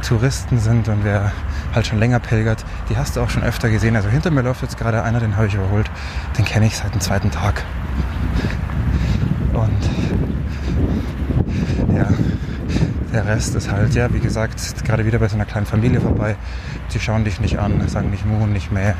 [0.00, 1.32] Touristen sind und wer
[1.74, 3.96] halt schon länger pilgert, die hast du auch schon öfter gesehen.
[3.96, 5.90] Also hinter mir läuft jetzt gerade einer, den habe ich überholt.
[6.38, 7.62] Den kenne ich seit dem zweiten Tag.
[9.52, 9.90] Und
[11.96, 12.08] ja,
[13.12, 16.36] der Rest ist halt, ja, wie gesagt, gerade wieder bei so einer kleinen Familie vorbei.
[16.92, 18.94] Die schauen dich nicht an, sagen nicht Mu, nicht mehr.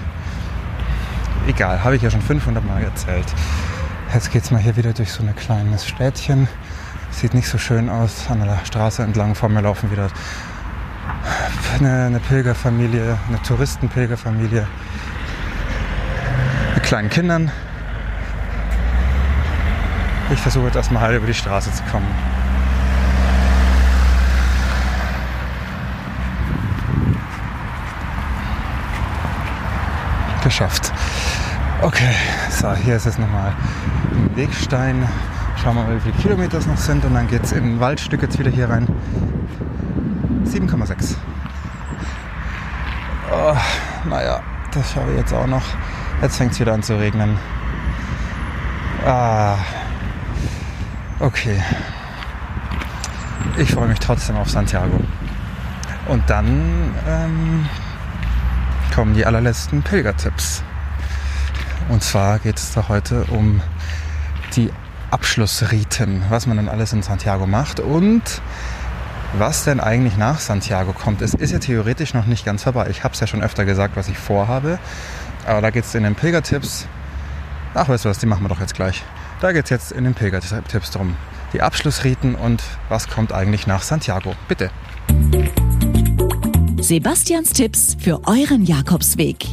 [1.48, 3.26] Egal, habe ich ja schon 500 Mal erzählt.
[4.12, 6.48] Jetzt geht es mal hier wieder durch so ein kleines Städtchen.
[7.10, 8.26] Sieht nicht so schön aus.
[8.28, 10.08] An der Straße entlang vor mir laufen wieder
[11.78, 14.66] eine, eine Pilgerfamilie, eine Touristenpilgerfamilie
[16.74, 17.50] mit kleinen Kindern.
[20.32, 22.06] Ich versuche jetzt erstmal halt über die Straße zu kommen.
[30.42, 30.92] geschafft.
[31.82, 32.14] Okay,
[32.50, 33.52] so, hier ist jetzt nochmal
[34.12, 35.08] ein Wegstein.
[35.62, 37.80] Schauen wir mal, wie viele Kilometer es noch sind und dann geht es in ein
[37.80, 38.88] Waldstück jetzt wieder hier rein.
[40.50, 41.14] 7,6.
[43.32, 43.56] Oh,
[44.08, 44.40] naja,
[44.72, 45.62] das schaue ich jetzt auch noch.
[46.22, 47.38] Jetzt fängt es wieder an zu regnen.
[49.06, 49.56] Ah,
[51.20, 51.62] okay.
[53.56, 55.00] Ich freue mich trotzdem auf Santiago.
[56.08, 57.68] Und dann ähm,
[58.92, 60.64] kommen die allerletzten Pilgertipps.
[61.88, 63.60] Und zwar geht es da heute um
[64.56, 64.72] die
[65.12, 68.42] Abschlussriten, was man dann alles in Santiago macht und
[69.34, 71.22] was denn eigentlich nach Santiago kommt.
[71.22, 72.88] Es ist ja theoretisch noch nicht ganz vorbei.
[72.90, 74.78] Ich habe es ja schon öfter gesagt, was ich vorhabe.
[75.46, 76.86] Aber da geht es in den Pilgertipps.
[77.74, 79.02] Ach, weißt du was, die machen wir doch jetzt gleich.
[79.40, 81.16] Da geht es jetzt in den Pilgertipps drum.
[81.52, 84.34] Die Abschlussriten und was kommt eigentlich nach Santiago.
[84.48, 84.70] Bitte.
[86.80, 89.46] Sebastians Tipps für euren Jakobsweg.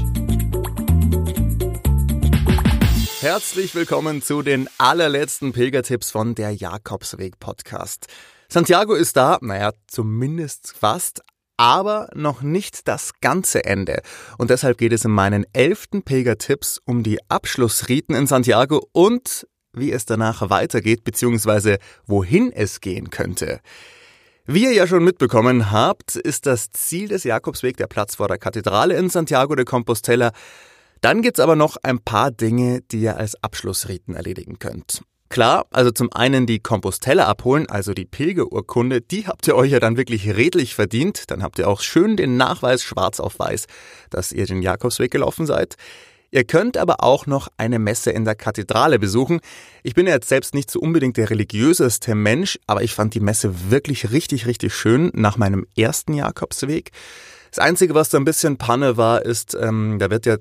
[3.21, 8.07] Herzlich willkommen zu den allerletzten Pilgertipps von der Jakobsweg Podcast.
[8.49, 11.21] Santiago ist da, naja, zumindest fast,
[11.57, 14.01] aber noch nicht das ganze Ende.
[14.37, 19.91] Und deshalb geht es in meinen elften Pilgertipps um die Abschlussriten in Santiago und wie
[19.91, 23.59] es danach weitergeht, beziehungsweise wohin es gehen könnte.
[24.45, 28.37] Wie ihr ja schon mitbekommen habt, ist das Ziel des Jakobsweg der Platz vor der
[28.37, 30.31] Kathedrale in Santiago de Compostela.
[31.01, 35.03] Dann gibt's aber noch ein paar Dinge, die ihr als Abschlussriten erledigen könnt.
[35.29, 39.79] Klar, also zum einen die Compostella abholen, also die Pilgerurkunde, die habt ihr euch ja
[39.79, 41.29] dann wirklich redlich verdient.
[41.31, 43.65] Dann habt ihr auch schön den Nachweis schwarz auf weiß,
[44.09, 45.75] dass ihr den Jakobsweg gelaufen seid.
[46.31, 49.39] Ihr könnt aber auch noch eine Messe in der Kathedrale besuchen.
[49.83, 53.21] Ich bin ja jetzt selbst nicht so unbedingt der religiöseste Mensch, aber ich fand die
[53.21, 56.91] Messe wirklich richtig, richtig schön nach meinem ersten Jakobsweg.
[57.51, 60.37] Das Einzige, was da ein bisschen Panne war, ist, ähm, da wird ja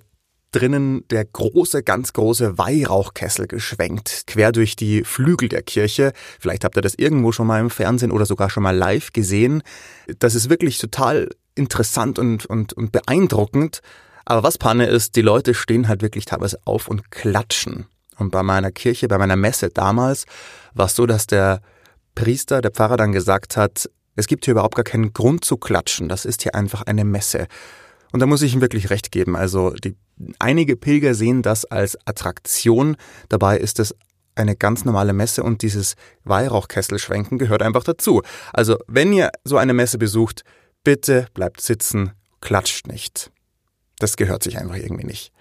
[0.52, 6.12] drinnen der große, ganz große Weihrauchkessel geschwenkt, quer durch die Flügel der Kirche.
[6.40, 9.62] Vielleicht habt ihr das irgendwo schon mal im Fernsehen oder sogar schon mal live gesehen.
[10.18, 13.80] Das ist wirklich total interessant und, und, und beeindruckend.
[14.24, 17.86] Aber was Panne ist, die Leute stehen halt wirklich teilweise auf und klatschen.
[18.18, 20.24] Und bei meiner Kirche, bei meiner Messe damals,
[20.74, 21.60] war es so, dass der
[22.14, 26.08] Priester, der Pfarrer dann gesagt hat, es gibt hier überhaupt gar keinen Grund zu klatschen,
[26.08, 27.46] das ist hier einfach eine Messe.
[28.12, 29.36] Und da muss ich ihm wirklich recht geben.
[29.36, 29.94] Also die,
[30.38, 32.96] einige Pilger sehen das als Attraktion,
[33.28, 33.94] dabei ist es
[34.34, 38.22] eine ganz normale Messe und dieses Weihrauchkesselschwenken gehört einfach dazu.
[38.52, 40.42] Also wenn ihr so eine Messe besucht,
[40.84, 43.30] bitte bleibt sitzen, klatscht nicht.
[43.98, 45.32] Das gehört sich einfach irgendwie nicht.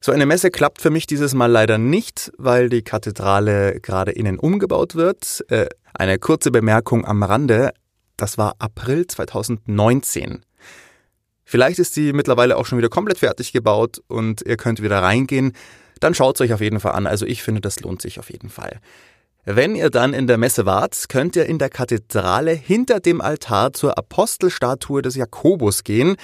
[0.00, 4.38] So eine Messe klappt für mich dieses Mal leider nicht, weil die Kathedrale gerade innen
[4.38, 5.44] umgebaut wird.
[5.48, 7.72] Äh, eine kurze Bemerkung am Rande.
[8.16, 10.44] Das war April 2019.
[11.50, 15.54] Vielleicht ist sie mittlerweile auch schon wieder komplett fertig gebaut und ihr könnt wieder reingehen.
[15.98, 17.06] Dann schaut es euch auf jeden Fall an.
[17.06, 18.80] Also ich finde, das lohnt sich auf jeden Fall.
[19.46, 23.72] Wenn ihr dann in der Messe wart, könnt ihr in der Kathedrale hinter dem Altar
[23.72, 26.16] zur Apostelstatue des Jakobus gehen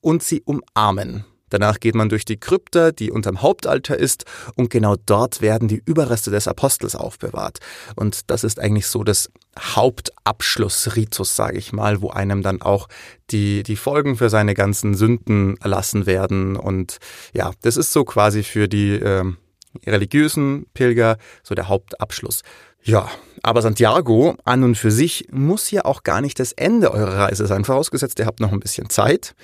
[0.00, 1.24] und sie umarmen.
[1.50, 5.82] Danach geht man durch die Krypta, die unterm Hauptaltar ist, und genau dort werden die
[5.84, 7.58] Überreste des Apostels aufbewahrt.
[7.96, 12.88] Und das ist eigentlich so das Hauptabschlussritus, sage ich mal, wo einem dann auch
[13.30, 16.56] die, die Folgen für seine ganzen Sünden erlassen werden.
[16.56, 16.98] Und
[17.32, 19.24] ja, das ist so quasi für die äh,
[19.86, 22.42] religiösen Pilger so der Hauptabschluss.
[22.82, 23.08] Ja,
[23.42, 27.46] aber Santiago an und für sich muss ja auch gar nicht das Ende eurer Reise
[27.46, 29.34] sein, vorausgesetzt ihr habt noch ein bisschen Zeit.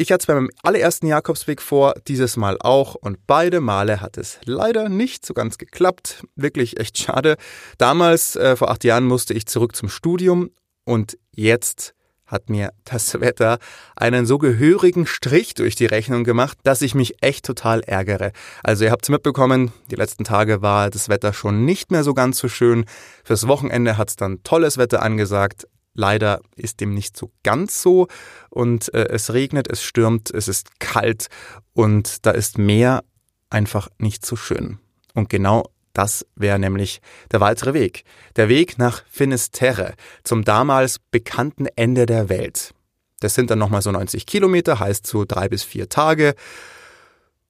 [0.00, 4.38] Ich hatte es beim allerersten Jakobsweg vor, dieses Mal auch, und beide Male hat es
[4.44, 6.22] leider nicht so ganz geklappt.
[6.36, 7.36] Wirklich echt schade.
[7.78, 10.50] Damals, äh, vor acht Jahren, musste ich zurück zum Studium
[10.84, 11.94] und jetzt
[12.26, 13.58] hat mir das Wetter
[13.96, 18.30] einen so gehörigen Strich durch die Rechnung gemacht, dass ich mich echt total ärgere.
[18.62, 22.14] Also ihr habt es mitbekommen, die letzten Tage war das Wetter schon nicht mehr so
[22.14, 22.84] ganz so schön.
[23.24, 25.66] Fürs Wochenende hat es dann tolles Wetter angesagt.
[25.98, 28.06] Leider ist dem nicht so ganz so
[28.50, 31.26] und äh, es regnet, es stürmt, es ist kalt
[31.72, 33.02] und da ist Meer
[33.50, 34.78] einfach nicht so schön.
[35.14, 37.00] Und genau das wäre nämlich
[37.32, 38.04] der weitere Weg.
[38.36, 42.74] Der Weg nach Finisterre, zum damals bekannten Ende der Welt.
[43.18, 46.36] Das sind dann nochmal so 90 Kilometer, heißt so drei bis vier Tage.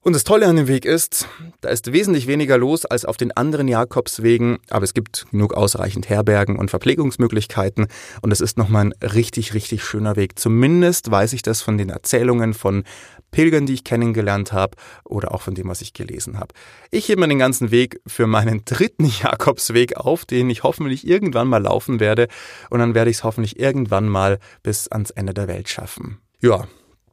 [0.01, 1.27] Und das Tolle an dem Weg ist,
[1.59, 6.07] da ist wesentlich weniger los als auf den anderen Jakobswegen, aber es gibt genug ausreichend
[6.07, 7.87] Herbergen und Verpflegungsmöglichkeiten
[8.21, 10.39] und es ist nochmal ein richtig, richtig schöner Weg.
[10.39, 12.85] Zumindest weiß ich das von den Erzählungen von
[13.31, 16.53] Pilgern, die ich kennengelernt habe oder auch von dem, was ich gelesen habe.
[16.91, 21.49] Ich hebe mir den ganzen Weg für meinen dritten Jakobsweg auf, den ich hoffentlich irgendwann
[21.49, 22.29] mal laufen werde
[22.69, 26.19] und dann werde ich es hoffentlich irgendwann mal bis ans Ende der Welt schaffen.
[26.39, 26.69] Ja,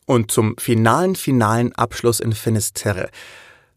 [0.07, 3.11] und zum finalen, finalen Abschluss in Finisterre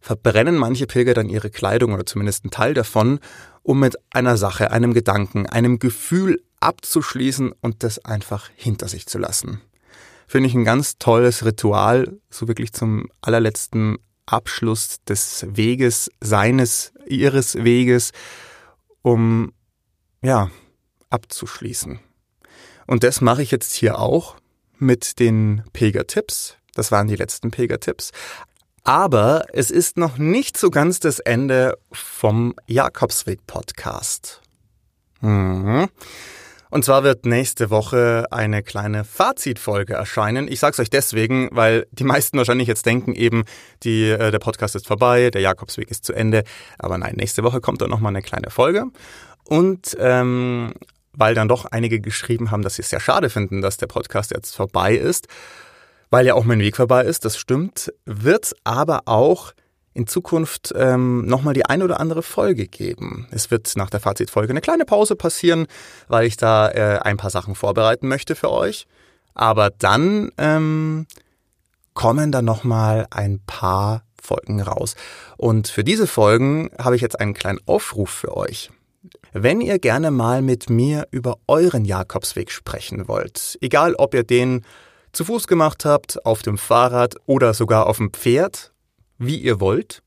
[0.02, 3.20] verbrennen manche Pilger dann ihre Kleidung oder zumindest einen Teil davon,
[3.64, 9.18] um mit einer Sache, einem Gedanken, einem Gefühl abzuschließen und das einfach hinter sich zu
[9.18, 9.62] lassen.
[10.28, 17.56] Finde ich ein ganz tolles Ritual, so wirklich zum allerletzten Abschluss des Weges, seines, ihres
[17.56, 18.12] Weges,
[19.02, 19.54] um,
[20.22, 20.52] ja,
[21.10, 22.00] abzuschließen.
[22.86, 24.39] Und das mache ich jetzt hier auch
[24.80, 26.56] mit den Pilgertipps.
[26.74, 28.12] Das waren die letzten Pilgertipps.
[28.84, 34.42] Aber es ist noch nicht so ganz das Ende vom Jakobsweg-Podcast.
[35.22, 35.90] Mhm.
[36.72, 40.48] Und zwar wird nächste Woche eine kleine Fazitfolge erscheinen.
[40.48, 43.44] Ich sag's euch deswegen, weil die meisten wahrscheinlich jetzt denken eben,
[43.84, 46.44] die, äh, der Podcast ist vorbei, der Jakobsweg ist zu Ende.
[46.78, 48.86] Aber nein, nächste Woche kommt dann nochmal eine kleine Folge.
[49.46, 50.74] Und ähm,
[51.20, 54.32] weil dann doch einige geschrieben haben, dass sie es sehr schade finden, dass der Podcast
[54.32, 55.28] jetzt vorbei ist,
[56.10, 59.54] weil ja auch mein Weg vorbei ist, das stimmt, wird aber auch
[59.94, 63.28] in Zukunft ähm, nochmal die ein oder andere Folge geben.
[63.32, 65.68] Es wird nach der Fazitfolge eine kleine Pause passieren,
[66.08, 68.88] weil ich da äh, ein paar Sachen vorbereiten möchte für euch.
[69.34, 71.06] Aber dann ähm,
[71.94, 74.96] kommen da nochmal ein paar Folgen raus.
[75.36, 78.70] Und für diese Folgen habe ich jetzt einen kleinen Aufruf für euch.
[79.34, 84.66] Wenn ihr gerne mal mit mir über euren Jakobsweg sprechen wollt, egal ob ihr den
[85.12, 88.72] zu Fuß gemacht habt, auf dem Fahrrad oder sogar auf dem Pferd,
[89.18, 90.02] wie ihr wollt,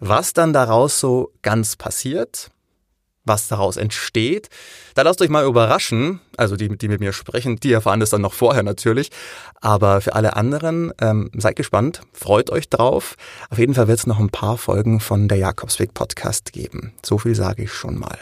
[0.00, 2.50] Was dann daraus so ganz passiert,
[3.24, 4.48] was daraus entsteht,
[4.94, 6.20] da lasst euch mal überraschen.
[6.36, 9.10] Also die, die mit mir sprechen, die erfahren das dann noch vorher natürlich.
[9.60, 13.16] Aber für alle anderen, ähm, seid gespannt, freut euch drauf.
[13.50, 16.94] Auf jeden Fall wird es noch ein paar Folgen von der Jakobsweg Podcast geben.
[17.04, 18.18] So viel sage ich schon mal.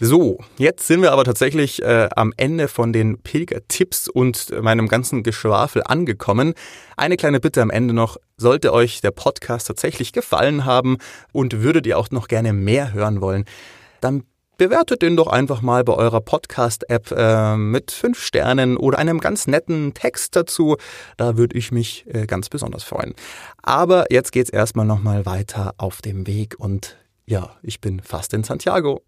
[0.00, 5.24] So, jetzt sind wir aber tatsächlich äh, am Ende von den Pilgertipps und meinem ganzen
[5.24, 6.54] Geschwafel angekommen.
[6.96, 8.16] Eine kleine Bitte am Ende noch.
[8.36, 10.98] Sollte euch der Podcast tatsächlich gefallen haben
[11.32, 13.44] und würdet ihr auch noch gerne mehr hören wollen,
[14.00, 14.22] dann
[14.56, 19.48] bewertet den doch einfach mal bei eurer Podcast-App äh, mit fünf Sternen oder einem ganz
[19.48, 20.76] netten Text dazu.
[21.16, 23.14] Da würde ich mich äh, ganz besonders freuen.
[23.64, 26.96] Aber jetzt geht's erstmal nochmal weiter auf dem Weg und
[27.26, 29.02] ja, ich bin fast in Santiago.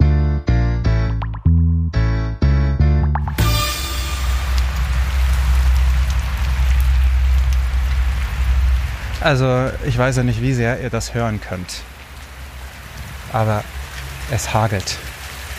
[9.21, 11.83] Also ich weiß ja nicht, wie sehr ihr das hören könnt.
[13.33, 13.63] Aber
[14.31, 14.97] es hagelt.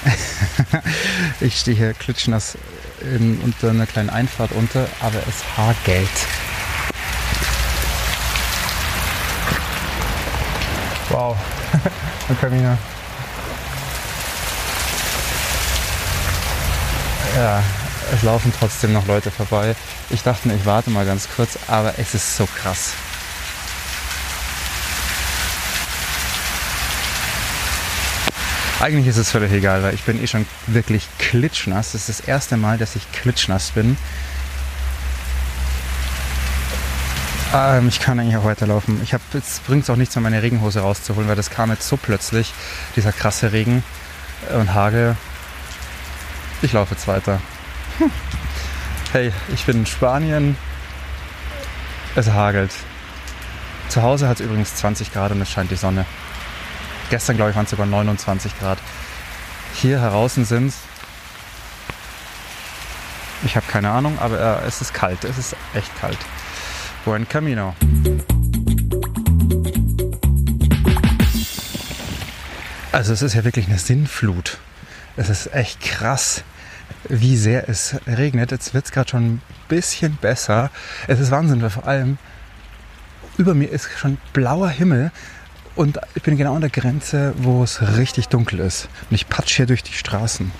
[1.39, 2.57] ich stehe hier klitschnass
[3.01, 6.09] in, unter einer kleinen Einfahrt unter, aber es hagelt.
[11.09, 11.38] Wow,
[12.30, 12.78] ein Kaminer.
[17.38, 17.64] Ja,
[18.14, 19.76] es laufen trotzdem noch Leute vorbei.
[20.09, 22.93] Ich dachte mir, ich warte mal ganz kurz, aber es ist so krass.
[28.82, 31.91] Eigentlich ist es völlig egal, weil ich bin eh schon wirklich klitschnass.
[31.91, 33.95] Das ist das erste Mal, dass ich klitschnass bin.
[37.53, 38.99] Ähm, ich kann eigentlich auch weiterlaufen.
[39.03, 41.95] Ich habe jetzt bringt es auch nichts, meine Regenhose rauszuholen, weil das kam jetzt so
[41.95, 42.55] plötzlich,
[42.95, 43.84] dieser krasse Regen
[44.51, 45.15] und Hagel.
[46.63, 47.39] Ich laufe jetzt weiter.
[47.99, 48.09] Hm.
[49.11, 50.57] Hey, ich bin in Spanien.
[52.15, 52.71] Es hagelt.
[53.89, 56.07] Zu Hause hat es übrigens 20 Grad und es scheint die Sonne.
[57.12, 58.80] Gestern, glaube ich, waren es sogar 29 Grad.
[59.76, 60.78] Hier draußen sind es,
[63.43, 65.26] ich habe keine Ahnung, aber äh, es ist kalt.
[65.26, 66.18] Es ist echt kalt.
[67.03, 67.76] Buen Camino.
[72.93, 74.59] Also es ist ja wirklich eine Sinnflut.
[75.18, 76.45] Es ist echt krass,
[77.09, 78.51] wie sehr es regnet.
[78.51, 80.72] Jetzt wird es gerade schon ein bisschen besser.
[81.07, 82.20] Es ist Wahnsinn, weil vor allem
[83.38, 85.12] über mir ist schon blauer Himmel.
[85.76, 88.89] Und ich bin genau an der Grenze, wo es richtig dunkel ist.
[89.09, 90.51] Und ich patsch hier durch die Straßen.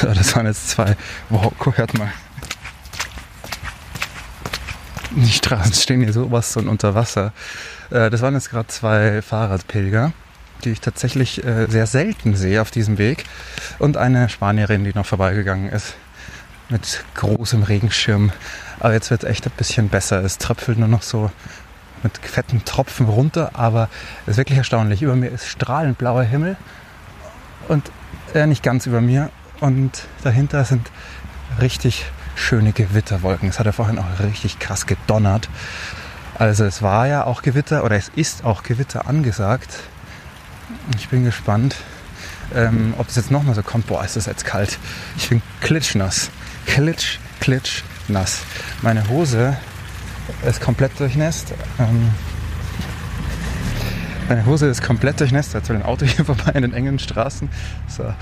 [0.00, 0.96] So, das waren jetzt zwei.
[1.28, 2.12] Wow, hört mal.
[5.10, 7.32] Die Straßen stehen hier sowas von unter Wasser.
[7.90, 10.12] Äh, das waren jetzt gerade zwei Fahrradpilger
[10.64, 13.24] die ich tatsächlich äh, sehr selten sehe auf diesem Weg.
[13.78, 15.94] Und eine Spanierin, die noch vorbeigegangen ist
[16.68, 18.32] mit großem Regenschirm.
[18.80, 20.22] Aber jetzt wird es echt ein bisschen besser.
[20.24, 21.30] Es tröpfelt nur noch so
[22.02, 23.88] mit fetten Tropfen runter, aber
[24.26, 25.02] es ist wirklich erstaunlich.
[25.02, 26.56] Über mir ist strahlend blauer Himmel
[27.68, 27.90] und
[28.34, 29.30] äh, nicht ganz über mir.
[29.60, 30.90] Und dahinter sind
[31.60, 32.04] richtig
[32.34, 33.48] schöne Gewitterwolken.
[33.48, 35.48] Es hat ja vorhin auch richtig krass gedonnert.
[36.38, 39.70] Also es war ja auch Gewitter oder es ist auch Gewitter angesagt.
[40.94, 41.76] Ich bin gespannt,
[42.54, 43.86] ähm, ob es jetzt nochmal so kommt.
[43.86, 44.78] Boah, ist das jetzt kalt.
[45.16, 46.30] Ich bin klitschnass.
[46.66, 48.42] Klitsch, klitsch, nass.
[48.82, 49.56] Meine Hose
[50.46, 51.52] ist komplett durchnässt.
[51.78, 52.10] Ähm,
[54.28, 55.54] meine Hose ist komplett durchnässt.
[55.54, 57.48] Da ist ein Auto hier vorbei in den engen Straßen.
[57.88, 58.14] So,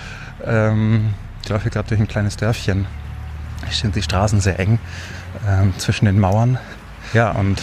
[0.45, 2.87] ähm, ich laufe hier gerade durch ein kleines Dörfchen.
[3.67, 4.79] Hier sind die Straßen sehr eng
[5.47, 6.59] ähm, zwischen den Mauern.
[7.13, 7.61] Ja, und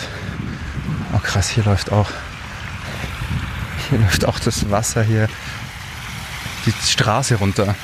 [1.13, 2.09] oh krass, hier läuft auch
[3.91, 5.27] hier läuft auch das Wasser hier
[6.65, 7.75] die Straße runter.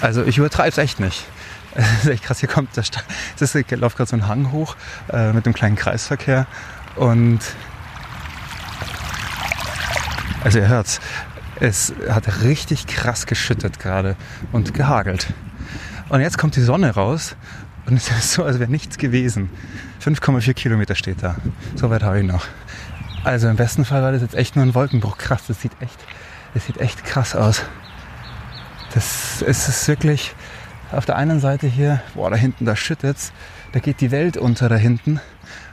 [0.00, 1.24] Also ich übertreibe es echt nicht.
[1.74, 2.40] Das ist echt krass.
[2.40, 3.00] Hier kommt der Sta
[3.38, 4.76] das ist, läuft gerade so ein Hang hoch
[5.12, 6.46] äh, mit einem kleinen Kreisverkehr
[6.96, 7.40] und
[10.42, 11.00] also ihr hört's,
[11.60, 14.16] es hat richtig krass geschüttet gerade
[14.52, 15.34] und gehagelt.
[16.08, 17.36] Und jetzt kommt die Sonne raus
[17.84, 19.50] und es ist so, als wäre nichts gewesen.
[20.02, 21.36] 5,4 Kilometer steht da.
[21.74, 22.46] So weit habe ich noch.
[23.24, 25.18] Also im besten Fall war das jetzt echt nur ein Wolkenbruch.
[25.18, 25.98] Krass, das sieht echt,
[26.54, 27.64] das sieht echt krass aus.
[28.94, 30.34] Das es ist wirklich
[30.92, 33.32] auf der einen Seite hier, boah, da hinten, da schüttet's.
[33.72, 35.20] Da geht die Welt unter da hinten.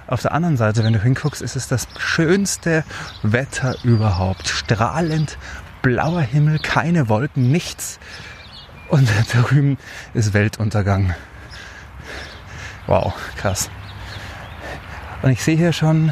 [0.08, 2.84] Auf der anderen Seite, wenn du hinguckst, ist es das schönste
[3.22, 4.48] Wetter überhaupt.
[4.50, 5.38] Strahlend
[5.82, 8.00] blauer Himmel, keine Wolken, nichts.
[8.90, 9.78] Und da drüben
[10.14, 11.14] ist Weltuntergang.
[12.88, 13.70] Wow, krass.
[15.24, 16.12] Und ich sehe hier schon,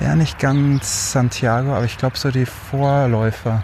[0.00, 3.62] ja nicht ganz Santiago, aber ich glaube so die Vorläufer.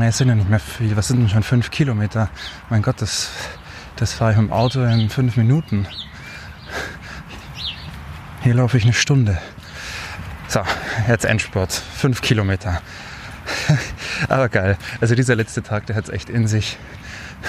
[0.00, 0.96] Es sind ja nicht mehr viel.
[0.96, 2.30] Was sind denn schon fünf Kilometer?
[2.70, 3.30] Mein Gott, das,
[3.96, 5.88] das fahre ich mit dem Auto in fünf Minuten.
[8.42, 9.36] Hier laufe ich eine Stunde.
[10.46, 10.62] So,
[11.08, 11.72] jetzt Endspurt.
[11.72, 12.80] Fünf Kilometer.
[14.28, 14.78] Aber geil.
[15.00, 16.78] Also dieser letzte Tag, der hat es echt in sich.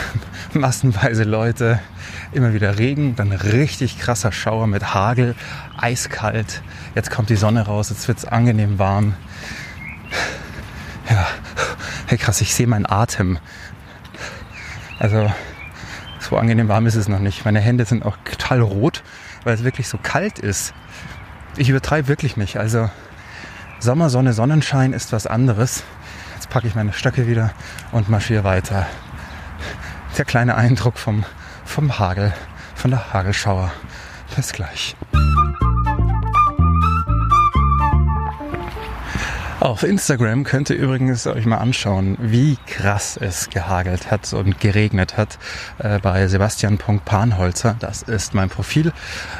[0.53, 1.79] Massenweise Leute,
[2.31, 5.35] immer wieder Regen, dann richtig krasser Schauer mit Hagel,
[5.77, 6.61] eiskalt.
[6.95, 9.15] Jetzt kommt die Sonne raus, jetzt wird es angenehm warm.
[11.09, 11.27] Ja,
[12.07, 13.37] hey krass, ich sehe meinen Atem.
[14.99, 15.31] Also
[16.19, 17.45] so angenehm warm ist es noch nicht.
[17.45, 19.03] Meine Hände sind auch total rot,
[19.43, 20.73] weil es wirklich so kalt ist.
[21.57, 22.57] Ich übertreibe wirklich nicht.
[22.57, 22.89] Also
[23.79, 25.83] Sommer, Sonne, Sonnenschein ist was anderes.
[26.33, 27.51] Jetzt packe ich meine Stöcke wieder
[27.91, 28.87] und marschiere weiter.
[30.17, 31.25] Der kleine Eindruck vom,
[31.65, 32.33] vom Hagel,
[32.73, 33.73] von der Hagelschauer.
[34.35, 34.95] Bis gleich.
[39.59, 45.17] Auf Instagram könnt ihr übrigens euch mal anschauen, wie krass es gehagelt hat und geregnet
[45.17, 45.37] hat
[45.79, 47.75] äh, bei Sebastian.Panholzer.
[47.79, 48.93] Das ist mein Profil.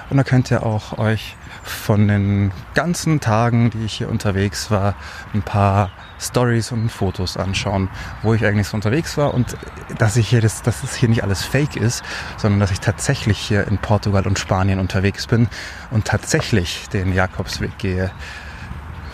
[0.09, 4.95] Und da könnt ihr auch euch von den ganzen Tagen, die ich hier unterwegs war,
[5.33, 5.89] ein paar
[6.19, 7.89] Stories und Fotos anschauen,
[8.21, 9.57] wo ich eigentlich so unterwegs war und
[9.97, 12.03] dass ich hier das, dass es hier nicht alles Fake ist,
[12.37, 15.47] sondern dass ich tatsächlich hier in Portugal und Spanien unterwegs bin
[15.91, 18.11] und tatsächlich den Jakobsweg gehe.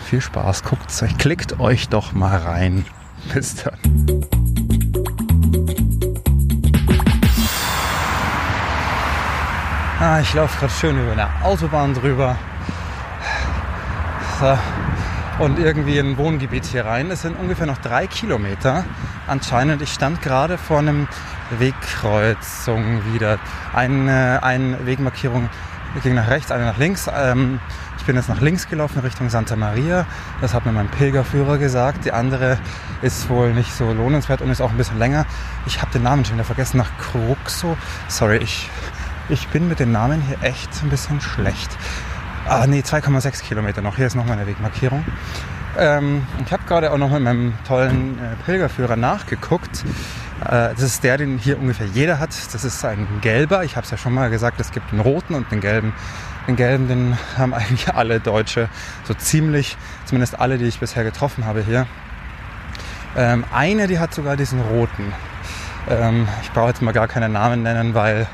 [0.04, 2.84] Viel Spaß, guckt euch, klickt euch doch mal rein.
[3.32, 4.81] Bis dann.
[10.04, 12.34] Ah, ich laufe gerade schön über eine Autobahn drüber.
[14.40, 14.58] So.
[15.38, 17.08] Und irgendwie in ein Wohngebiet hier rein.
[17.12, 18.84] Es sind ungefähr noch drei Kilometer.
[19.28, 21.06] Anscheinend, ich stand gerade vor einem
[21.56, 23.38] Wegkreuzung wieder.
[23.72, 25.48] Eine, eine Wegmarkierung
[26.02, 27.08] ging nach rechts, eine nach links.
[27.16, 27.60] Ähm,
[27.98, 30.04] ich bin jetzt nach links gelaufen Richtung Santa Maria.
[30.40, 32.06] Das hat mir mein Pilgerführer gesagt.
[32.06, 32.58] Die andere
[33.02, 35.26] ist wohl nicht so lohnenswert und ist auch ein bisschen länger.
[35.66, 36.78] Ich habe den Namen schon wieder vergessen.
[36.78, 37.76] Nach Cruxo.
[38.08, 38.68] Sorry, ich
[39.28, 41.70] ich bin mit den Namen hier echt ein bisschen schlecht.
[42.48, 43.96] Ah, nee, 2,6 Kilometer noch.
[43.96, 45.04] Hier ist noch meine Wegmarkierung.
[45.78, 49.84] Ähm, ich habe gerade auch noch mit meinem tollen äh, Pilgerführer nachgeguckt.
[50.40, 52.30] Äh, das ist der, den hier ungefähr jeder hat.
[52.52, 53.64] Das ist ein gelber.
[53.64, 55.92] Ich habe es ja schon mal gesagt, es gibt einen roten und einen gelben.
[56.48, 58.68] Den gelben, den haben eigentlich alle Deutsche
[59.04, 61.86] so ziemlich, zumindest alle, die ich bisher getroffen habe hier.
[63.16, 65.12] Ähm, eine, die hat sogar diesen roten.
[65.88, 68.26] Ähm, ich brauche jetzt mal gar keine Namen nennen, weil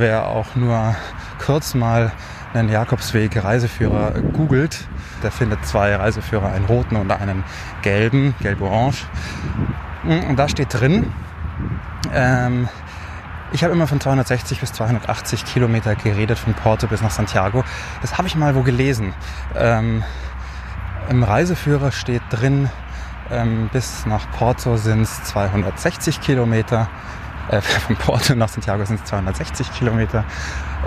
[0.00, 0.94] wer auch nur
[1.44, 2.12] kurz mal
[2.54, 4.88] einen Jakobsweg Reiseführer googelt,
[5.22, 7.44] der findet zwei Reiseführer, einen roten und einen
[7.82, 9.06] gelben, gelb-orange.
[10.04, 11.12] Und da steht drin,
[12.14, 12.68] ähm,
[13.52, 17.64] ich habe immer von 260 bis 280 Kilometer geredet, von Porto bis nach Santiago.
[18.02, 19.14] Das habe ich mal wo gelesen.
[19.56, 20.04] Ähm,
[21.08, 22.68] Im Reiseführer steht drin,
[23.30, 26.88] ähm, bis nach Porto sind es 260 Kilometer
[27.50, 30.24] äh, von Porto nach Santiago sind es 260 Kilometer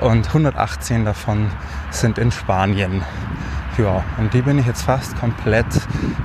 [0.02, 1.50] und 118 davon
[1.90, 3.04] sind in Spanien.
[3.78, 5.66] Ja, und die bin ich jetzt fast komplett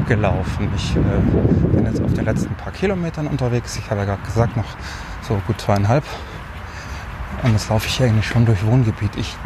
[0.08, 0.70] gelaufen.
[0.74, 3.76] Ich äh, bin jetzt auf den letzten paar Kilometern unterwegs.
[3.76, 4.76] Ich habe ja gerade gesagt, noch
[5.22, 6.04] so gut zweieinhalb.
[7.42, 9.16] Und jetzt laufe ich eigentlich schon durch Wohngebiet.
[9.16, 9.36] Ich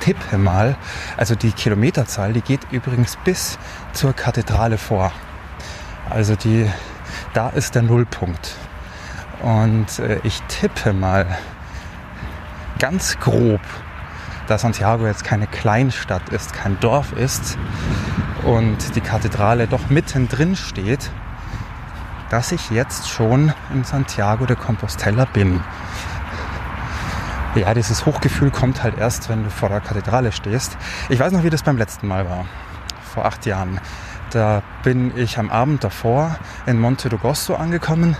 [0.00, 0.76] tippe mal,
[1.16, 3.58] also die Kilometerzahl, die geht übrigens bis
[3.92, 5.12] zur Kathedrale vor.
[6.10, 6.70] Also die,
[7.32, 8.56] da ist der Nullpunkt.
[9.44, 11.26] Und äh, ich tippe mal
[12.78, 13.60] ganz grob,
[14.46, 17.58] da Santiago jetzt keine Kleinstadt ist, kein Dorf ist
[18.44, 21.10] und die Kathedrale doch mittendrin steht,
[22.30, 25.60] dass ich jetzt schon in Santiago de Compostela bin.
[27.54, 30.78] Ja, dieses Hochgefühl kommt halt erst, wenn du vor der Kathedrale stehst.
[31.10, 32.46] Ich weiß noch, wie das beim letzten Mal war,
[33.12, 33.78] vor acht Jahren.
[34.34, 38.16] Da bin ich am Abend davor in Monte d'Agosto angekommen.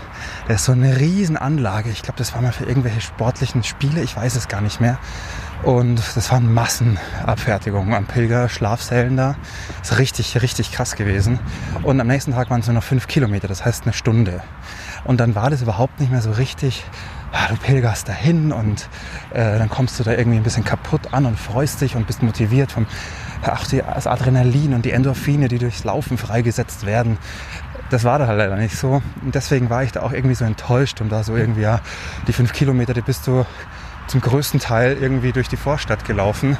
[0.46, 1.90] Das ist so eine Riesenanlage.
[1.90, 4.00] Ich glaube, das war mal für irgendwelche sportlichen Spiele.
[4.00, 5.00] Ich weiß es gar nicht mehr.
[5.64, 9.34] Und das waren Massenabfertigungen an Pilgerschlafsälen da.
[9.80, 11.40] Das ist richtig, richtig krass gewesen.
[11.82, 14.40] Und am nächsten Tag waren es nur noch fünf Kilometer, das heißt eine Stunde.
[15.02, 16.84] Und dann war das überhaupt nicht mehr so richtig,
[17.34, 18.88] ah, du pilgerst dahin und
[19.32, 22.22] äh, dann kommst du da irgendwie ein bisschen kaputt an und freust dich und bist
[22.22, 22.86] motiviert vom
[23.46, 27.18] auch die, das Adrenalin und die Endorphine, die durchs Laufen freigesetzt werden.
[27.90, 29.02] Das war da halt leider nicht so.
[29.22, 31.80] Und deswegen war ich da auch irgendwie so enttäuscht und da so irgendwie, ja,
[32.26, 33.44] die fünf Kilometer, die bist du
[34.06, 36.56] zum größten Teil irgendwie durch die Vorstadt gelaufen.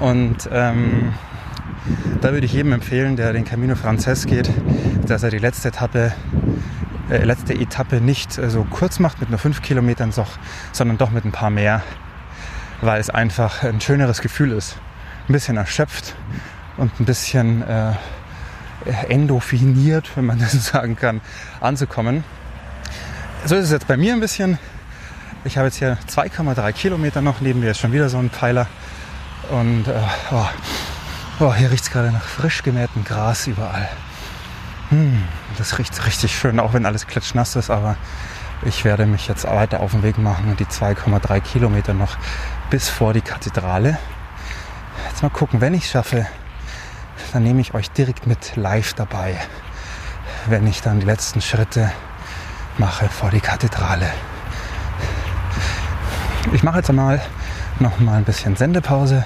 [0.00, 1.14] Und ähm,
[2.20, 4.50] da würde ich jedem empfehlen, der den Camino Frances geht,
[5.06, 6.12] dass er die letzte Etappe
[7.12, 10.38] äh, letzte Etappe nicht äh, so kurz macht mit nur fünf Kilometern, doch,
[10.72, 11.82] sondern doch mit ein paar mehr,
[12.80, 14.78] weil es einfach ein schöneres Gefühl ist.
[15.28, 16.14] Ein bisschen erschöpft
[16.78, 17.92] und ein bisschen äh,
[19.08, 21.20] endorphiniert, wenn man das so sagen kann,
[21.60, 22.24] anzukommen.
[23.44, 24.58] So ist es jetzt bei mir ein bisschen.
[25.44, 27.40] Ich habe jetzt hier 2,3 Kilometer noch.
[27.40, 28.68] Neben mir ist schon wieder so ein Pfeiler.
[29.50, 30.00] Und äh,
[30.30, 30.46] oh,
[31.40, 33.90] oh, hier riecht es gerade nach frisch gemähtem Gras überall.
[34.90, 35.24] Hm,
[35.58, 37.70] das riecht richtig schön, auch wenn alles klitschnass ist.
[37.70, 37.96] Aber
[38.64, 42.16] ich werde mich jetzt weiter auf den Weg machen und die 2,3 Kilometer noch
[42.70, 43.98] bis vor die Kathedrale.
[45.08, 46.26] Jetzt mal gucken, wenn ich es schaffe,
[47.32, 49.36] dann nehme ich euch direkt mit live dabei,
[50.46, 51.90] wenn ich dann die letzten Schritte
[52.78, 54.06] mache vor die Kathedrale.
[56.52, 57.20] Ich mache jetzt einmal
[57.80, 59.24] noch mal ein bisschen Sendepause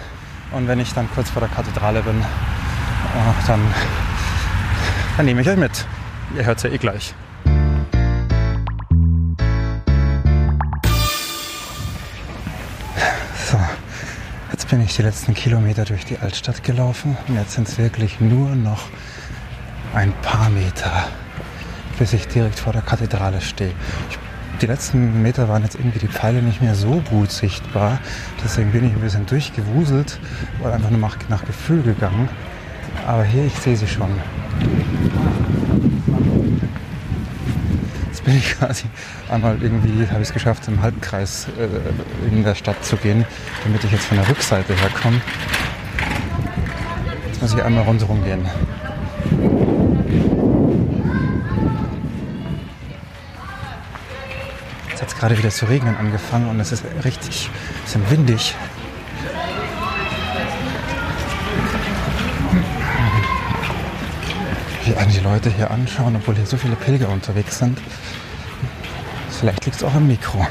[0.52, 3.60] und wenn ich dann kurz vor der Kathedrale bin, äh, dann,
[5.16, 5.86] dann nehme ich euch mit.
[6.34, 7.14] Ihr hört es ja eh gleich.
[13.46, 13.58] So,
[14.50, 18.20] jetzt bin ich die letzten Kilometer durch die Altstadt gelaufen und jetzt sind es wirklich
[18.20, 18.88] nur noch
[19.94, 21.06] ein paar Meter,
[21.98, 23.72] bis ich direkt vor der Kathedrale stehe.
[24.60, 27.98] Die letzten Meter waren jetzt irgendwie die Pfeile nicht mehr so gut sichtbar.
[28.42, 30.18] Deswegen bin ich ein bisschen durchgewuselt
[30.60, 32.28] und einfach nur nach Gefühl gegangen.
[33.06, 34.10] Aber hier, ich sehe sie schon.
[38.06, 38.84] Jetzt bin ich quasi
[39.28, 43.24] einmal irgendwie, habe ich es geschafft, im Halbkreis äh, in der Stadt zu gehen,
[43.64, 45.20] damit ich jetzt von der Rückseite herkomme.
[47.28, 48.46] Jetzt muss ich einmal rundherum gehen.
[55.18, 58.54] gerade wieder zu regnen angefangen und es ist richtig ein bisschen windig.
[64.96, 67.78] Wie einen die Leute hier anschauen, obwohl hier so viele Pilger unterwegs sind.
[69.28, 70.46] Vielleicht liegt es auch am Mikro.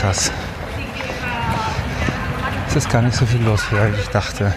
[0.00, 0.30] krass.
[2.68, 4.54] Es ist gar nicht so viel los hier, als ich dachte.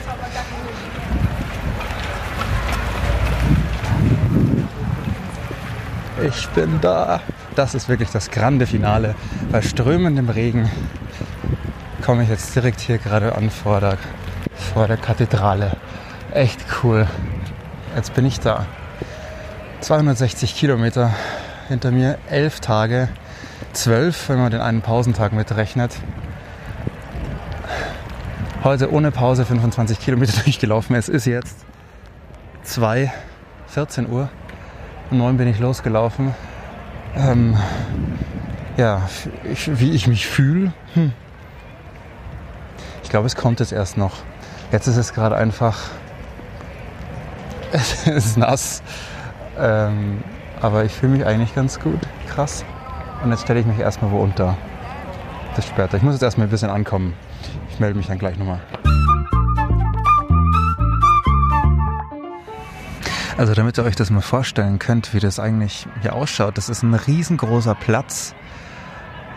[6.22, 7.22] Ich bin da.
[7.56, 9.16] Das ist wirklich das grande Finale.
[9.52, 10.70] Bei strömendem Regen
[12.04, 13.98] komme ich jetzt direkt hier gerade an vor der,
[14.74, 15.72] vor der Kathedrale.
[16.34, 17.08] Echt cool.
[17.96, 18.66] Jetzt bin ich da.
[19.82, 21.14] 260 Kilometer
[21.70, 23.10] hinter mir, elf Tage
[23.72, 25.96] zwölf, wenn man den einen Pausentag mitrechnet.
[28.64, 30.96] Heute ohne Pause 25 Kilometer durchgelaufen.
[30.96, 31.66] Es ist jetzt
[32.64, 33.12] 2,
[33.68, 34.30] 14 Uhr.
[35.12, 36.36] Um 9 bin ich losgelaufen.
[37.16, 37.58] Ähm,
[38.78, 39.10] ja,
[39.44, 40.72] ich, wie ich mich fühle.
[40.94, 41.12] Hm.
[43.04, 44.18] Ich glaube, es kommt jetzt erst noch.
[44.72, 45.78] Jetzt ist es gerade einfach.
[47.72, 48.82] Es ist nass.
[49.60, 50.24] Ähm,
[50.62, 52.00] aber ich fühle mich eigentlich ganz gut.
[52.28, 52.66] Krass.
[53.24, 54.58] Und jetzt stelle ich mich erstmal wo unter.
[55.56, 55.98] Bis später.
[55.98, 57.14] Ich muss jetzt erstmal ein bisschen ankommen.
[57.70, 58.60] Ich melde mich dann gleich nochmal.
[63.40, 66.58] Also damit ihr euch das mal vorstellen könnt, wie das eigentlich hier ausschaut.
[66.58, 68.36] Das ist ein riesengroßer Platz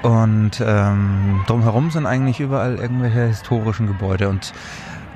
[0.02, 4.54] und ähm, drumherum sind eigentlich überall irgendwelche historischen Gebäude und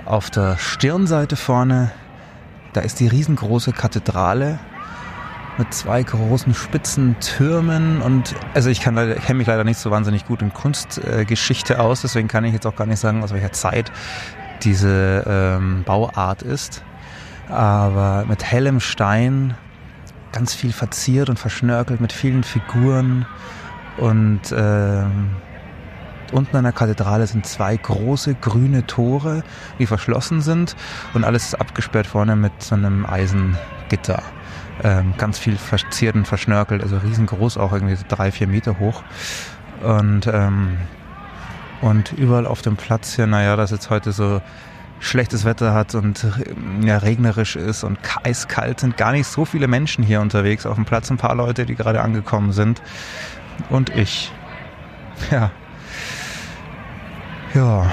[0.05, 1.91] auf der Stirnseite vorne,
[2.75, 4.61] da ist die riesengroße Kathedrale
[5.59, 10.27] mit zwei großen spitzen Türmen und also ich kann kenne mich leider nicht so wahnsinnig
[10.27, 13.51] gut in Kunstgeschichte äh, aus, deswegen kann ich jetzt auch gar nicht sagen, aus welcher
[13.51, 13.91] Zeit
[14.63, 16.85] diese ähm, Bauart ist.
[17.49, 19.55] Aber mit hellem Stein,
[20.33, 23.27] ganz viel verziert und verschnörkelt mit vielen Figuren
[23.97, 25.31] und ähm,
[26.33, 29.43] unten an der Kathedrale sind zwei große grüne Tore,
[29.79, 30.77] die verschlossen sind
[31.15, 34.23] und alles ist abgesperrt vorne mit so einem Eisengitter
[34.83, 39.03] ähm, ganz viel verziert und verschnörkelt, also riesengroß, auch irgendwie drei, vier Meter hoch.
[39.83, 40.77] Und, ähm,
[41.81, 44.41] und überall auf dem Platz hier, naja, dass jetzt heute so
[45.01, 46.27] schlechtes Wetter hat und
[46.83, 50.85] ja, regnerisch ist und eiskalt sind gar nicht so viele Menschen hier unterwegs auf dem
[50.85, 51.11] Platz.
[51.11, 52.83] Ein paar Leute, die gerade angekommen sind.
[53.71, 54.33] Und ich.
[55.31, 55.51] Ja.
[57.55, 57.91] Ja.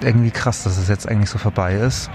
[0.00, 2.10] Irgendwie krass, dass es jetzt eigentlich so vorbei ist.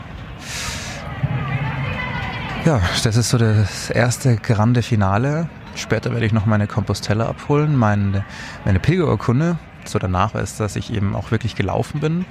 [2.65, 5.47] Ja, das ist so das erste grande Finale.
[5.75, 8.25] Später werde ich noch meine Compostella abholen, meine,
[8.65, 9.57] meine Pilgerurkunde.
[9.85, 12.25] so der Nachweis, dass ich eben auch wirklich gelaufen bin.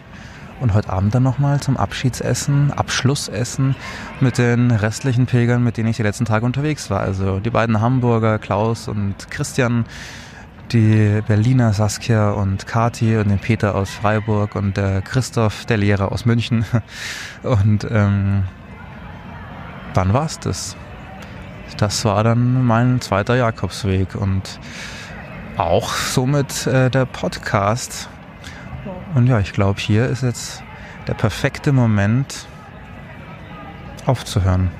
[0.59, 3.77] Und heute Abend dann nochmal zum Abschiedsessen, Abschlussessen
[4.21, 7.01] mit den restlichen Pilgern, mit denen ich die letzten Tage unterwegs war.
[7.01, 9.85] Also die beiden Hamburger, Klaus und Christian,
[10.73, 16.11] die Berliner Saskia und Kati und den Peter aus Freiburg und der Christoph, der Lehrer
[16.11, 16.65] aus München.
[17.43, 18.45] Und ähm,
[19.95, 20.77] dann war's das.
[21.77, 24.61] Das war dann mein zweiter Jakobsweg und
[25.57, 28.09] auch somit äh, der Podcast.
[29.15, 30.63] Und ja, ich glaube, hier ist jetzt
[31.07, 32.47] der perfekte Moment
[34.07, 34.71] aufzuhören.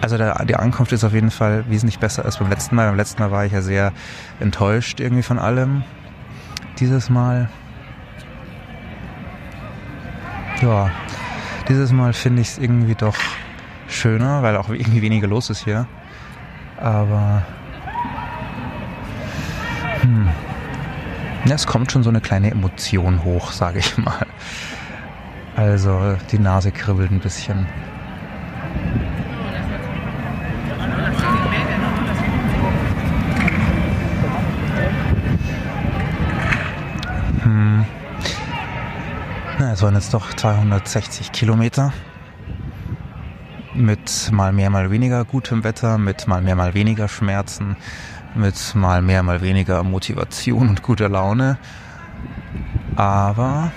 [0.00, 2.88] Also der, die Ankunft ist auf jeden Fall wesentlich besser als beim letzten Mal.
[2.88, 3.92] Beim letzten Mal war ich ja sehr
[4.38, 5.82] enttäuscht irgendwie von allem.
[6.78, 7.48] Dieses Mal,
[10.60, 10.90] ja,
[11.68, 13.16] dieses Mal finde ich es irgendwie doch
[13.88, 15.86] schöner, weil auch irgendwie weniger los ist hier.
[16.78, 17.42] Aber
[20.02, 20.28] hm,
[21.54, 24.26] es kommt schon so eine kleine Emotion hoch, sage ich mal.
[25.54, 27.66] Also die Nase kribbelt ein bisschen.
[37.42, 37.84] Hm.
[39.72, 41.92] Es waren jetzt doch 260 Kilometer
[43.76, 47.76] mit mal mehr, mal weniger gutem Wetter, mit mal mehr, mal weniger Schmerzen,
[48.36, 51.58] mit mal mehr, mal weniger Motivation und guter Laune.
[52.96, 53.70] Aber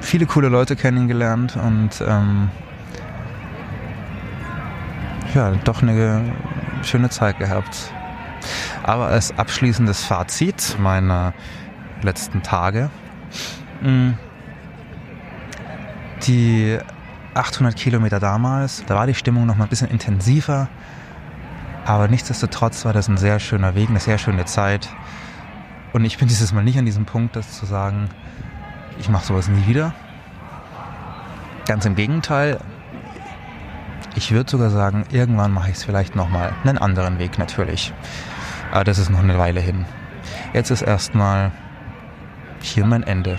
[0.00, 2.50] viele coole Leute kennengelernt und ähm,
[5.34, 6.34] ja, doch eine
[6.82, 7.92] schöne Zeit gehabt.
[8.82, 11.32] Aber als abschließendes Fazit meiner
[12.02, 12.90] letzten Tage,
[13.82, 14.10] mm,
[16.26, 16.78] die
[17.34, 20.68] 800 Kilometer damals, da war die Stimmung noch mal ein bisschen intensiver,
[21.84, 24.88] aber nichtsdestotrotz war das ein sehr schöner Weg, eine sehr schöne Zeit.
[25.92, 28.08] Und ich bin dieses Mal nicht an diesem Punkt, das zu sagen,
[28.98, 29.92] ich mache sowas nie wieder.
[31.66, 32.58] Ganz im Gegenteil.
[34.14, 36.52] Ich würde sogar sagen, irgendwann mache ich es vielleicht nochmal.
[36.64, 37.92] Einen anderen Weg natürlich.
[38.70, 39.84] Aber das ist noch eine Weile hin.
[40.52, 41.50] Jetzt ist erstmal
[42.60, 43.38] hier mein Ende.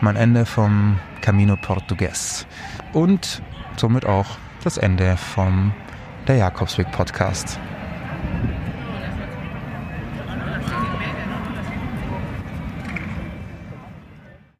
[0.00, 2.46] Mein Ende vom Camino Portugues.
[2.92, 3.42] Und
[3.76, 4.26] somit auch
[4.64, 5.72] das Ende vom
[6.28, 7.58] der Jakobsweg Podcast.